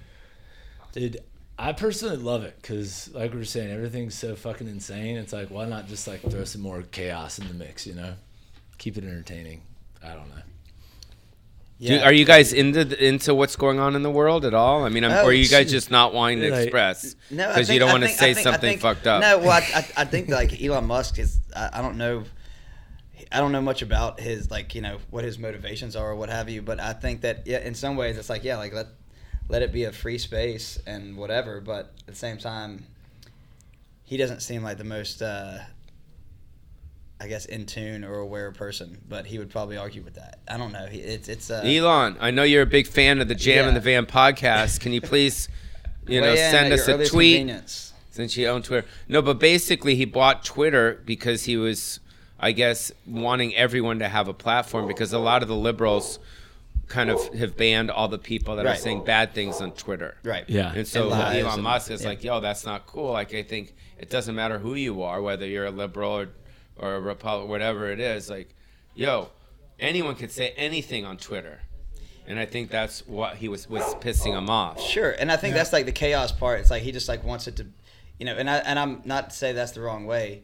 [0.92, 1.18] Dude,
[1.58, 5.16] I personally love it because, like we were saying, everything's so fucking insane.
[5.16, 7.86] It's like, why not just like throw some more chaos in the mix?
[7.86, 8.14] You know,
[8.78, 9.62] keep it entertaining.
[10.04, 10.42] I don't know.
[11.78, 14.84] Do, are you guys into into what's going on in the world at all?
[14.84, 17.48] I mean, I'm, Oh, or are you guys just not wanting to Like- express No,
[17.48, 19.20] because you don't want to say think- something think- fucked up?
[19.20, 21.38] No, well, I, I, I think like Elon Musk is.
[21.54, 22.24] I, I don't know.
[23.32, 26.28] I don't know much about his like you know what his motivations are or what
[26.30, 28.86] have you, but I think that yeah, in some ways it's like yeah, like let
[29.48, 32.84] let it be a free space and whatever, but at the same time,
[34.04, 35.22] he doesn't seem like the most.
[35.22, 35.58] Uh,
[37.18, 40.40] I guess in tune or aware person, but he would probably argue with that.
[40.46, 40.84] I don't know.
[40.86, 43.68] He, it's it's uh, Elon, I know you're a big fan of the Jam in
[43.68, 43.74] Yeah.
[43.74, 44.80] the Van podcast.
[44.80, 45.48] Can you please,
[46.06, 47.50] you know, in send us a tweet
[48.10, 48.86] since you own Twitter?
[49.08, 52.00] No, but basically he bought Twitter because he was,
[52.38, 56.18] I guess, wanting everyone to have a platform because a lot of the liberals
[56.86, 60.16] kind of have banned all the people that are saying bad things on Twitter.
[60.22, 60.44] Right.
[60.48, 60.72] Yeah.
[60.72, 62.08] And so And Elon and- Musk is yeah.
[62.08, 63.12] like, yo, that's not cool.
[63.12, 66.28] Like, I think it doesn't matter who you are, whether you're a liberal or,
[66.76, 68.30] or a Republican, whatever it is.
[68.30, 68.54] Like,
[68.94, 69.30] yo,
[69.80, 71.60] anyone can say anything on Twitter.
[72.28, 74.80] And I think that's what he was, was pissing him off.
[74.80, 76.58] Sure, and I think that's like the chaos part.
[76.60, 77.66] It's like he just like wants it to,
[78.18, 78.34] you know.
[78.34, 80.42] And I and I'm not to say that's the wrong way,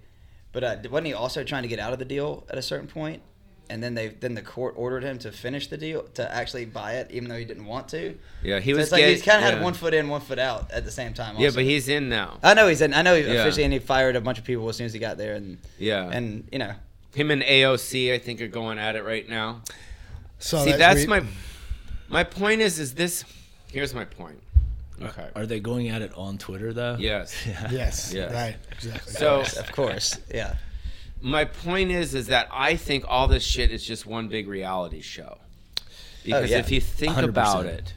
[0.53, 2.87] but uh, wasn't he also trying to get out of the deal at a certain
[2.89, 3.23] point?
[3.71, 6.95] And then they then the court ordered him to finish the deal to actually buy
[6.97, 8.19] it, even though he didn't want to.
[8.43, 9.55] Yeah, he So was it's like getting- he's kind of yeah.
[9.55, 11.37] had one foot in, one foot out at the same time.
[11.39, 12.39] Yeah, but he's in now.
[12.43, 12.93] I know he's in.
[12.93, 13.41] I know he Yeah.
[13.41, 15.59] officially, and he fired a bunch of people as soon as he got there, and
[15.79, 16.11] Yeah.
[16.11, 16.75] and you know,
[17.15, 19.63] Him and AOC, I think, are going at it right now.
[20.39, 21.09] So See, that's weird.
[21.09, 21.23] my
[22.09, 22.61] my point.
[22.61, 23.25] Is is this?
[23.71, 24.42] Here's my point.
[25.07, 25.29] Okay.
[25.35, 26.97] Are they going at it on Twitter though?
[26.99, 27.35] Yes.
[27.71, 28.13] Yes.
[28.13, 28.33] Yes.
[28.33, 28.57] Right.
[28.73, 29.13] Exactly.
[29.13, 30.57] So of course, yeah.
[31.21, 35.01] my point is, is that I think all this shit is just one big reality
[35.01, 35.39] show.
[36.25, 36.59] Because oh, yeah.
[36.59, 37.25] if you think 100%.
[37.25, 37.95] about it,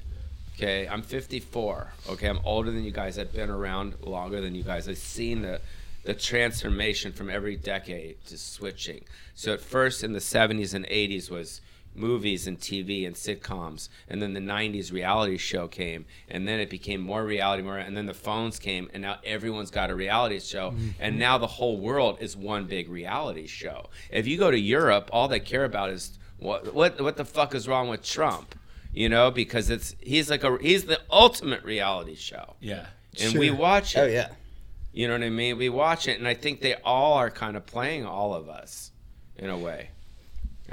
[0.56, 1.94] okay, I'm 54.
[2.10, 3.20] Okay, I'm older than you guys.
[3.20, 4.90] I've been around longer than you guys.
[4.90, 5.62] I've seen the
[6.06, 9.04] the transformation from every decade to switching.
[9.34, 11.62] So at first in the 70s and 80s was
[11.96, 16.70] movies and TV and sitcoms, and then the 90s reality show came, and then it
[16.70, 20.40] became more reality, more, and then the phones came, and now everyone's got a reality
[20.40, 20.90] show, mm-hmm.
[21.00, 23.90] and now the whole world is one big reality show.
[24.12, 27.56] If you go to Europe, all they care about is what what what the fuck
[27.56, 28.56] is wrong with Trump,
[28.94, 32.88] you know, because it's he's like a he's the ultimate reality show, Yeah.
[33.22, 34.00] and we watch it.
[34.00, 34.30] Oh yeah.
[34.92, 35.58] You know what I mean?
[35.58, 38.92] We watch it, and I think they all are kind of playing all of us
[39.36, 39.90] in a way.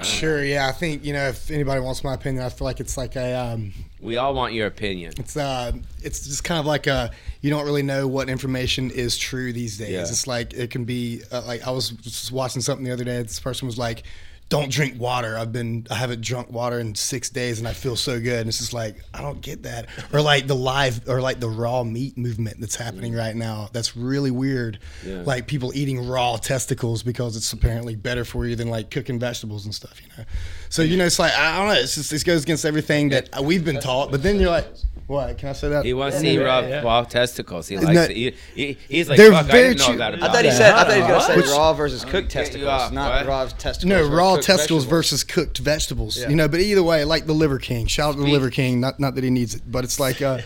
[0.02, 0.42] Sure.
[0.44, 0.66] Yeah.
[0.68, 3.35] I think you know if anybody wants my opinion, I feel like it's like a
[3.35, 5.12] um, We all want your opinion.
[5.18, 9.18] it's uh, it's just kind of like a you don't really know what information is
[9.18, 9.90] true these days.
[9.90, 10.00] Yeah.
[10.00, 13.22] It's like it can be uh, like I was just watching something the other day.
[13.22, 14.05] This person was like,
[14.48, 15.37] "Don't drink water.
[15.38, 18.48] I've been I haven't drunk water in six days and I feel so good." And
[18.48, 19.88] it's just like I don't get that.
[20.12, 23.68] Or like the live or like the raw meat movement that's happening right now.
[23.72, 24.78] That's really weird.
[25.07, 25.22] Yeah.
[25.24, 29.64] Like people eating raw testicles because it's apparently better for you than like cooking vegetables
[29.64, 30.00] and stuff.
[30.02, 30.24] You know.
[30.72, 31.74] So you know it's like I don't know.
[31.74, 34.11] It's just this goes against everything that we've been taught.
[34.11, 34.66] But then you're like,
[35.06, 35.37] what?
[35.37, 35.85] Can I say that?
[35.85, 36.80] He wants to eat Yeah, raw, yeah.
[36.80, 37.68] raw testicles.
[37.68, 38.37] He No, likes to eat.
[38.54, 40.72] He, he's like, they're fuck, I didn't know that about I thought he him." said.
[40.72, 43.26] I thought he was gonna say Which- raw versus cooked get testicles, off, not what?
[43.26, 43.85] raw testicles.
[43.85, 44.85] No, raw testicles vegetables.
[44.87, 46.16] versus cooked vegetables.
[46.18, 46.30] Yeah.
[46.30, 47.87] You know, but either way, like the Liver King.
[47.87, 48.80] Shout out to the Liver King.
[48.80, 50.38] Not not that he needs it, but it's like, uh,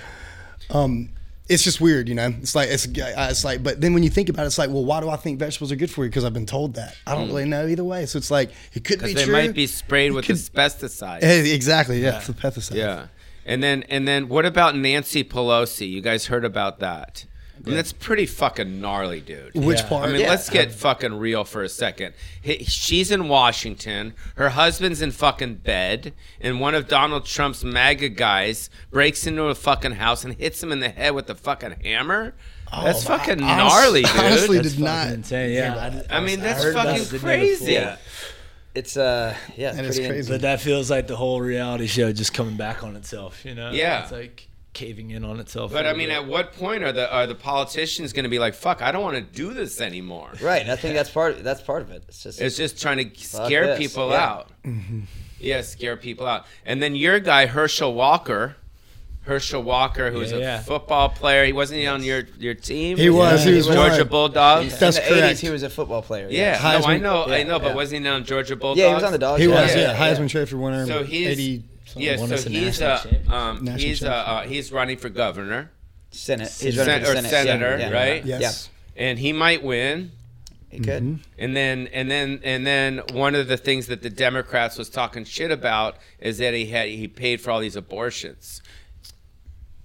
[0.71, 1.11] um,
[1.49, 2.09] it's just weird.
[2.09, 3.63] You know, it's like it's uh, it's like.
[3.63, 5.73] But then when you think about it, it's like, well, why do I think vegetables
[5.73, 6.11] are good for you?
[6.11, 6.97] Because I've been told that.
[7.07, 8.07] I don't really know either way.
[8.07, 9.33] So it's like it could be they true.
[9.33, 10.37] might be sprayed with could-
[11.55, 12.03] exactly.
[12.03, 12.75] Yeah, it's the pesticide.
[12.75, 13.07] Yeah.
[13.45, 15.89] And then and then what about Nancy Pelosi?
[15.89, 17.25] You guys heard about that?
[17.65, 19.55] I mean, that's pretty fucking gnarly, dude.
[19.55, 19.89] Which Yeah.
[19.89, 20.09] part?
[20.09, 20.29] I mean, Yeah.
[20.31, 22.15] let's get fucking real for a second.
[22.41, 24.15] He, she's in Washington.
[24.37, 29.55] Her husband's in fucking bed, and one of Donald Trump's MAGA guys breaks into a
[29.55, 32.35] fucking house and hits him in the head with a fucking hammer.
[32.71, 34.11] that's Oh, fucking I honest- gnarly, dude.
[34.17, 34.99] honestly That's did not.
[35.05, 35.53] fucking insane.
[35.55, 36.03] Yeah.
[36.11, 37.67] I mean, that's heard about fucking it, didn't crazy.
[37.67, 37.73] before.
[37.81, 37.97] Yeah.
[38.75, 40.31] It's uh yeah, That is pretty crazy.
[40.33, 43.43] But that feels like the whole reality show just coming back on itself.
[43.45, 43.71] You know?
[43.71, 44.03] Yeah.
[44.03, 45.73] It's like caving in on itself.
[45.73, 46.19] But I mean, bit.
[46.19, 49.03] at what point are the are the politicians going to be like, "Fuck, I don't
[49.03, 50.33] want to do this anymore"?
[50.43, 51.43] Right, I think that's part.
[51.43, 52.05] That's part of it.
[52.09, 52.41] It's just.
[52.41, 54.25] It's just trying to scare this, people yeah.
[54.25, 54.51] out.
[55.39, 56.47] Yeah, scare people out.
[56.65, 58.57] And then your guy Herschel Walker,
[59.23, 61.45] Herschel Walker, who was Yeah, a football player.
[61.45, 62.97] He wasn't he on your your team.
[62.97, 63.45] He was.
[63.45, 64.09] Yeah, he was Georgia one.
[64.09, 64.79] Bulldogs.
[64.79, 65.37] That's in the correct.
[65.37, 66.29] 80s, he was a football player.
[66.31, 68.81] Yeah, no, I Heisman- know, I yeah, know, but wasn't he on Georgia Bulldogs?
[68.81, 69.43] Yeah, he was on the Dogs.
[69.43, 69.61] He yeah.
[69.63, 69.75] was.
[69.75, 69.99] Yeah, Yeah.
[69.99, 70.87] Heisman Trophy winner.
[70.87, 71.61] So he's
[71.97, 75.09] 80 yeah, so us a he's national uh, um, he's uh, uh, he's running for
[75.09, 75.71] governor
[76.11, 76.49] Senate.
[76.61, 77.31] He's Sen- running for or Senate.
[77.31, 77.95] senator, yeah, yeah.
[77.95, 78.25] right?
[78.25, 78.71] Yes.
[78.97, 80.13] and he might win.
[80.71, 81.03] He could.
[81.03, 81.23] Mm-hmm.
[81.39, 85.25] And then and then and then one of the things that the Democrats was talking
[85.25, 88.63] shit about is that he had he paid for all these abortions.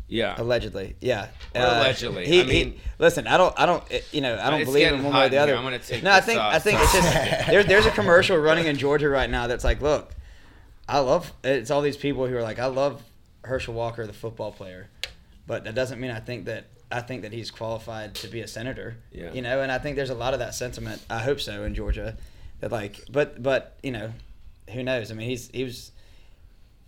[0.07, 0.35] Yeah.
[0.37, 1.27] Allegedly, yeah.
[1.55, 2.25] Or allegedly.
[2.27, 4.67] He, I mean- he, listen, I don't, I don't, it- you know, I don't It's
[4.69, 5.51] believe getting in one way or in the other.
[5.53, 5.57] here.
[5.57, 7.13] I'm gonna take no, I this think, I think it's just
[7.47, 10.11] there, there's a commercial running in Georgia right now that's like, look,
[10.91, 11.31] I love.
[11.43, 13.01] It's all these people who are like, I love
[13.43, 14.89] Herschel Walker, the football player,
[15.47, 18.47] but that doesn't mean I think that I think that he's qualified to be a
[18.47, 18.97] senator.
[19.13, 19.31] Yeah.
[19.31, 21.01] You know, and I think there's a lot of that sentiment.
[21.09, 22.17] I hope so in Georgia,
[22.59, 24.11] that like, but but you know,
[24.69, 25.11] who knows?
[25.11, 25.93] I mean, he's he was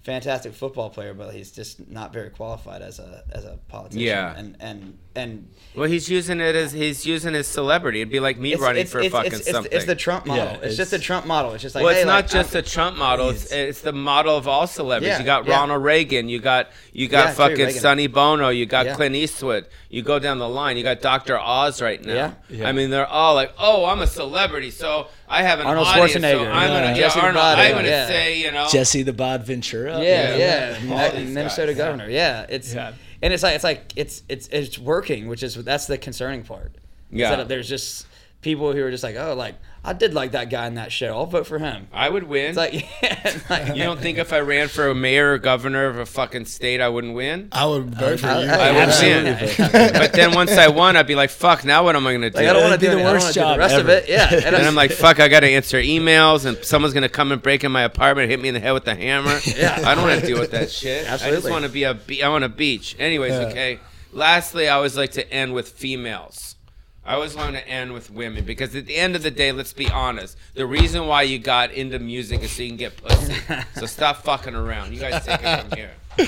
[0.04, 4.02] fantastic football player, but he's just not very qualified as a as a politician.
[4.02, 4.36] Yeah.
[4.38, 8.02] And and and Well, he's using it as he's using his celebrity.
[8.02, 9.72] It'd be like me running for fucking it's, something.
[9.72, 10.44] It's the Trump model.
[10.46, 11.54] Yeah, it's, just the Trump model.
[11.54, 13.30] It's just like well, it's hey, not like, just I'm- the Trump model.
[13.30, 15.10] It's, it's the model of all celebrities.
[15.14, 15.54] Yeah, you got yeah.
[15.56, 16.30] Ronald Reagan.
[16.30, 17.82] You got you got Yeah, true, fucking Reagan.
[17.82, 18.50] Sonny Bono.
[18.50, 18.96] You got Yeah.
[18.96, 19.68] Clint Eastwood.
[19.90, 20.76] You go down the line.
[20.76, 21.38] You got Dr.
[21.40, 22.14] Oz right now.
[22.14, 22.34] Yeah.
[22.50, 22.68] Yeah.
[22.68, 26.14] I mean, they're all like, "Oh, I'm a celebrity, so I have an Arnold audience.
[26.14, 26.52] So Schwarzenegger.
[26.52, 26.80] I'm Yeah.
[26.82, 28.08] gonna, yeah, Jesse Arnold, Biden, I'm gonna yeah.
[28.08, 30.02] say, you know, Jesse the Bod Ventura.
[30.02, 30.78] Yeah, Yeah.
[30.84, 32.10] yeah, All Minnesota guys, governor.
[32.10, 32.94] Yeah, it's Yeah.
[33.22, 36.74] and it's like it's like it's it's it's working, which is that's the concerning part.
[37.12, 37.36] Yeah.
[37.36, 38.08] that there's just
[38.42, 41.08] people who are just like, oh, like I did like that guy in that show.
[41.14, 41.90] I'll vote for him.
[41.92, 42.56] I would win.
[42.56, 45.88] It's like, yeah, like you don't think if I ran for a mayor or governor
[45.88, 47.50] of a fucking state, I wouldn't win?
[47.52, 48.32] I would vote for you.
[48.32, 49.48] I- I would Absolutely.
[49.80, 49.92] win.
[49.94, 51.66] but then once I won, I'd be like, "Fuck!
[51.66, 53.04] Now what am I gonna do?" Like, I don't want to do be the the,
[53.12, 54.08] worst don't wanna do job the rest of it.
[54.08, 57.66] Yeah, And I'm like, fuck, I gotta answer emails, and someone's gonna come and break
[57.66, 59.38] in my apartment, hit me in the head with a hammer.
[59.54, 59.82] Yeah.
[59.86, 61.06] I don't want to deal with that shit.
[61.08, 61.38] Absolutely.
[61.38, 62.96] I just want to be a, be- I want a beach.
[63.00, 63.48] Anyways, Yeah.
[63.48, 63.80] okay.
[64.14, 66.53] Lastly, I always like to end with females.
[67.06, 69.74] I always want to end with women because at the end of the day, let's
[69.74, 70.38] be honest.
[70.54, 73.36] The reason why you got into music is so you can get pussy.
[73.76, 74.94] so stop fucking around.
[74.94, 75.92] You guys take it from here.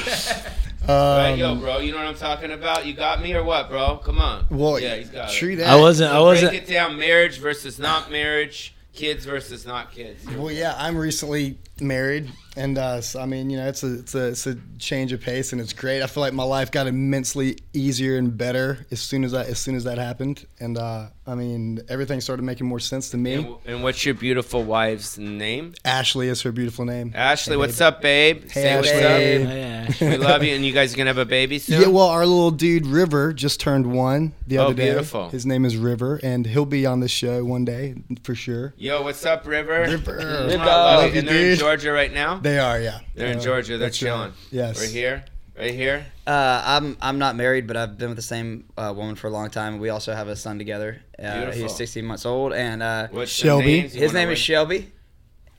[0.87, 1.77] right, Um, yo, bro.
[1.79, 2.85] You know what I'm talking about?
[2.85, 3.97] You got me or what, bro?
[3.97, 4.45] Come on.
[4.49, 5.33] well, yeah, he's got it.
[5.33, 5.67] true that.
[5.67, 6.11] I wasn't.
[6.13, 6.51] I wasn't.
[6.51, 10.25] Break it down: marriage versus not marriage, kids versus not kids.
[10.35, 14.15] Well, yeah, I'm recently married, and uh, so, I mean, you know, it's a it's
[14.15, 16.01] a it's a change of pace, and it's great.
[16.01, 19.59] I feel like my life got immensely easier and better as soon as I as
[19.59, 23.33] soon as that happened, and uh, I mean, everything started making more sense to me.
[23.33, 25.73] And, and what's your beautiful wife's name?
[25.83, 27.11] Ashley is her beautiful name.
[27.15, 27.53] Ashley.
[27.53, 27.85] Hey, what's babe.
[27.87, 28.43] up, babe?
[28.43, 29.99] Hey, Say what's up.
[30.01, 30.09] Yeah.
[30.11, 31.81] We love you, and you guys are gonna have a baby soon.
[31.81, 34.85] Yeah, well, our little dude River just turned one the Oh, other day.
[34.91, 35.29] beautiful.
[35.29, 38.73] His name is River, and he'll be on the show one day for sure.
[38.77, 39.81] Yo, what's up, River?
[39.81, 40.17] River.
[40.17, 40.57] Mwah, River.
[40.57, 41.11] love Love you.
[41.13, 41.59] you, And dude.
[41.65, 42.37] Georgia right now.
[42.37, 42.99] They are, yeah.
[43.15, 43.77] They're in Uh, Georgia.
[43.77, 44.07] They're that's right.
[44.09, 44.33] chilling.
[44.51, 44.79] Yes.
[44.79, 45.25] Right here.
[45.57, 46.05] Right here.
[46.27, 49.29] Uh, I'm I'm not married, but I've been with the same uh, woman for a
[49.31, 49.79] long time.
[49.79, 51.01] We also have a son together.
[51.17, 51.61] Uh, Beautiful.
[51.63, 53.63] he's 16 months old, and uh, What's Shelby.
[53.63, 54.37] The names his name is?
[54.39, 54.91] Shelby.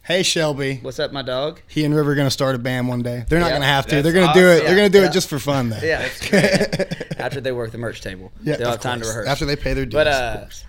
[0.03, 0.79] Hey, Shelby.
[0.83, 1.61] What's up, my dog?
[1.67, 3.25] He and River are gonna start a band one day.
[3.29, 3.53] They're not Yeah.
[3.55, 3.95] gonna have to.
[3.97, 4.53] That's They're gonna do it.
[4.57, 4.67] awesome.
[4.67, 5.07] They're gonna do Yeah.
[5.07, 5.79] it just for fun, though.
[5.83, 6.03] Yeah.
[6.03, 7.03] That's great.
[7.19, 9.17] After they work the merch table, Yeah, they'll of have time to course.
[9.17, 9.29] rehearse.
[9.29, 9.95] After they pay their dues.
[9.95, 10.65] But, uh, course.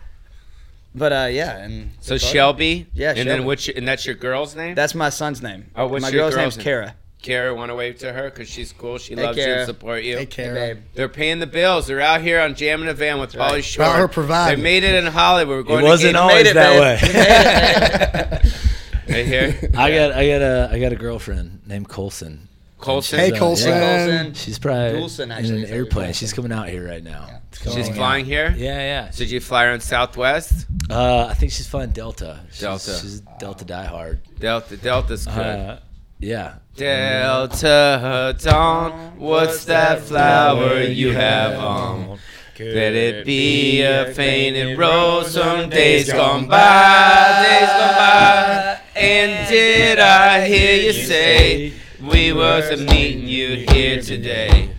[0.98, 2.18] But uh, yeah, and So.
[2.18, 2.88] Shelby.
[2.94, 3.44] Yeah, And then Shelby.
[3.46, 4.76] what's your, and that's your girl's name?
[4.76, 5.70] That's my son's name.
[5.76, 6.64] Oh, what's my your girl's, girl's name's name?
[6.64, 6.96] Kara.
[7.22, 7.54] Kara.
[7.56, 8.98] Want to wave to her because she's cool.
[8.98, 10.14] She Hey, loves you and support you.
[10.14, 10.54] Hey, Hey, Kara.
[10.54, 10.78] babe.
[10.96, 11.88] They're paying the bills.
[11.88, 13.64] They're out here on Jam in the Van with Pauly right.
[13.64, 13.86] Shore.
[13.86, 14.58] About her providing.
[14.60, 15.58] They made it in Hollywood.
[15.58, 18.52] We're going It wasn't to always it, that babe.
[19.08, 19.16] way.
[19.16, 19.58] right here.
[19.78, 22.50] I got I got a I got a girlfriend named Colson.
[22.80, 23.20] Colson.
[23.20, 23.70] Hey, uh, Colson.
[23.70, 24.06] yeah.
[24.06, 24.34] Colson.
[24.34, 26.14] She's probably Coulson, in an is how you airplane.
[26.14, 27.28] She's coming out here right now.
[27.64, 27.74] Cool.
[27.74, 27.94] She's Yeah.
[27.96, 28.54] flying here.
[28.58, 29.12] Yeah, yeah.
[29.16, 30.68] Did you fly her on Southwest?
[30.90, 32.42] Uh, I think she's flying Delta.
[32.52, 33.00] She's, Delta.
[33.02, 34.20] She's Delta diehard.
[34.40, 34.78] Delta.
[34.78, 35.38] Delta's good.
[35.38, 35.78] Uh,
[36.20, 36.54] yeah.
[36.76, 42.20] Delta Dawn, what's that flower you have on?
[42.56, 48.80] Could it be a fainted rose from days gone by, days gone by?
[48.96, 54.70] And did I hear you say we a meeting you here today?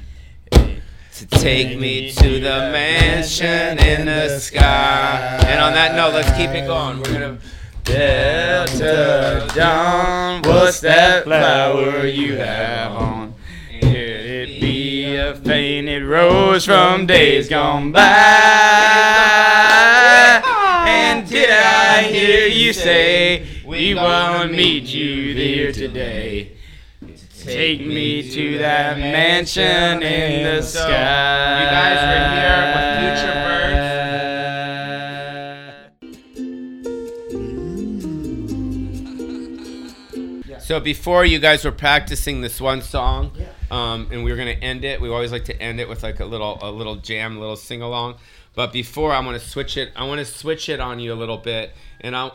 [0.51, 5.41] To take me to the mansion in the sky.
[5.47, 6.99] And on that note, let's keep it going.
[6.99, 7.39] We're gonna
[7.83, 13.35] Delta Dawn, what's that flower you have on?
[13.81, 18.01] Could it be a fainted rose from days gone by?
[20.87, 26.58] And did I hear you say we wanna meet you there today?
[27.49, 31.63] Take me to that mansion in the sky.
[31.63, 33.37] You guys were here with Future
[40.53, 40.65] Birds.
[40.67, 43.33] So before you guys were practicing this one song,
[43.71, 45.01] um, and we were gonna end it.
[45.01, 47.57] We always like to end it with like a little a little jam, a little
[47.57, 48.17] sing along.
[48.55, 51.15] But before I want to switch it, I want to switch it on you a
[51.15, 52.31] little bit, and I,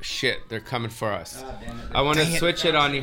[0.00, 1.42] shit, they're coming for us.
[1.92, 3.02] I want to switch it on you.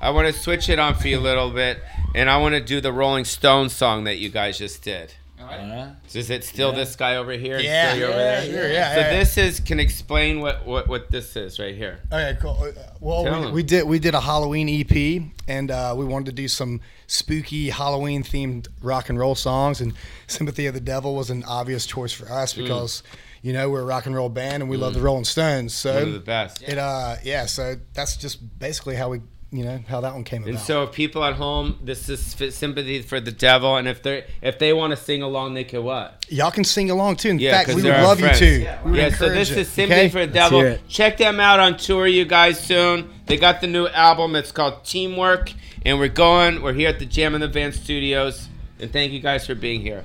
[0.00, 1.82] I want to switch it on for you a little bit,
[2.14, 5.12] and I want to do the Rolling Stones song that you guys just did.
[5.40, 5.90] Alright.
[6.12, 7.56] Is it still this guy over here?
[7.56, 7.90] It's Yeah.
[7.90, 8.50] still you over Yeah, there?
[8.52, 9.18] sure, yeah, So yeah.
[9.18, 12.00] this is can explain what, what what this is right here.
[12.10, 12.58] Okay, cool.
[12.76, 13.52] Uh, Well, Tell we, 'em.
[13.54, 17.68] we did we did a Halloween EP, and uh, we wanted to do some spooky
[17.70, 19.80] Halloween themed rock and roll songs.
[19.80, 19.92] And
[20.26, 22.62] "Sympathy of the Devil" was an obvious choice for us Mm.
[22.64, 23.02] because
[23.42, 25.84] you know we're a rock and roll band and we love the Rolling Stones.
[25.84, 26.62] One of the best.
[26.62, 29.20] it uh yeah, so that's just basically how we
[29.52, 32.52] you know how that one came And so, if people at home, this is f-
[32.52, 35.84] sympathy for the devil, and if they if they want to sing along, they can
[35.84, 36.24] what?
[36.28, 37.28] Y'all can sing along too.
[37.30, 38.40] In Yeah, fact, 'cause we would love friends.
[38.40, 38.62] you to.
[38.62, 40.08] Yeah, Yeah, so this it, is sympathy okay?
[40.08, 40.78] for the devil.
[40.88, 42.58] Check them out on tour, you guys.
[42.60, 44.34] Soon they got the new album.
[44.36, 45.52] It's called Teamwork,
[45.84, 46.60] and we're going.
[46.62, 48.48] We're here at the Jam in the Van Studios,
[48.80, 50.02] and thank you guys for being here.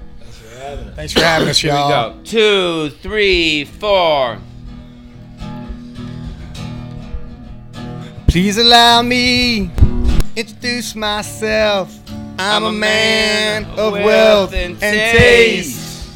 [0.96, 2.14] Thanks for having us, Here we y'all.
[2.14, 2.20] go.
[2.24, 4.38] Two, three, four.
[8.32, 9.70] Please allow me
[10.38, 11.94] introduce myself.
[12.40, 16.08] I'm, a man of wealth and taste.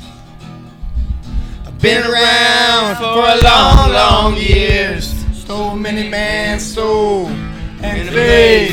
[1.66, 5.14] I've been around for a long, long years.
[5.34, 7.28] Stole many man's soul
[7.84, 8.72] and faith.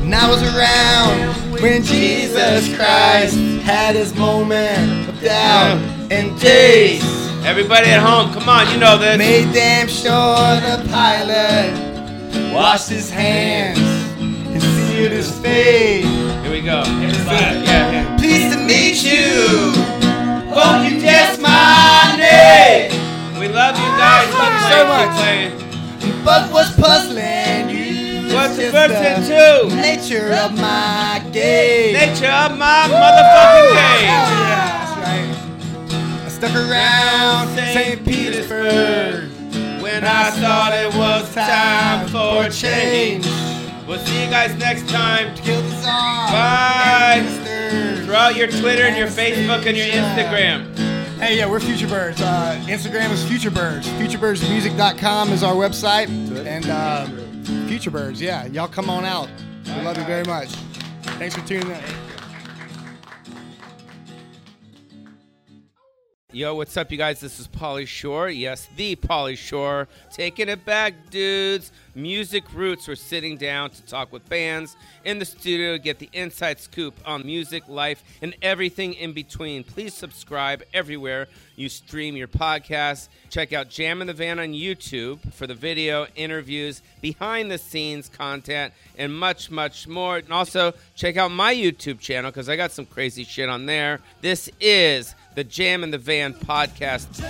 [0.00, 5.78] And I was around when Jesus Christ had his moment of doubt
[6.10, 7.27] and taste.
[7.48, 9.16] Everybody at home, come on, you know this.
[9.16, 11.72] Made damn sure the pilot
[12.52, 13.78] washed his hands
[14.20, 16.04] and sealed his fate.
[16.04, 16.80] Here we go.
[16.80, 18.16] Everybody, yeah, yeah.
[18.18, 19.72] Pleased to meet you.
[20.52, 22.92] Hope you guess my name.
[23.40, 24.28] We love you guys.
[24.34, 26.24] Love you so much.
[26.26, 28.28] But what's puzzling you?
[28.34, 29.74] What's the verse two?
[29.74, 31.94] Nature of my game.
[31.94, 34.04] Nature of my motherfucking game.
[34.04, 34.77] Yeah,
[40.68, 43.26] thought it was time for change.
[43.86, 45.34] We'll see you guys next time.
[45.36, 46.28] Kill the Tsar.
[46.30, 48.02] Bye.
[48.04, 50.76] Throw out your Twitter and your Facebook and your Instagram.
[51.18, 52.20] Hey, yeah, we're Futurebirds.
[52.20, 53.84] Uh, Instagram is Futurebirds.
[53.98, 56.08] FutureBirdsMusic.com is our website.
[56.46, 57.06] And uh,
[57.66, 59.28] Futurebirds, yeah, y'all come on out.
[59.66, 60.48] We love you very much.
[61.18, 61.97] Thanks for tuning in.
[66.30, 67.20] Yo, what's up, you guys?
[67.20, 68.28] This is Pauly Shore.
[68.28, 69.88] Yes, the Pauly Shore.
[70.12, 71.72] Taking it back, dudes.
[71.94, 72.86] Music Roots.
[72.86, 74.76] We're sitting down to talk with bands
[75.06, 79.64] in the studio, get the inside scoop on music, life, and everything in between.
[79.64, 83.08] Please subscribe everywhere you stream your podcast.
[83.30, 88.10] Check out Jam in the Van on YouTube for the video, interviews, behind the scenes
[88.10, 90.18] content, and much, much more.
[90.18, 94.00] And also, check out my YouTube channel because I got some crazy shit on there.
[94.20, 97.22] This is the Jam in the Van podcast.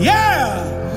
[0.00, 0.87] Yeah.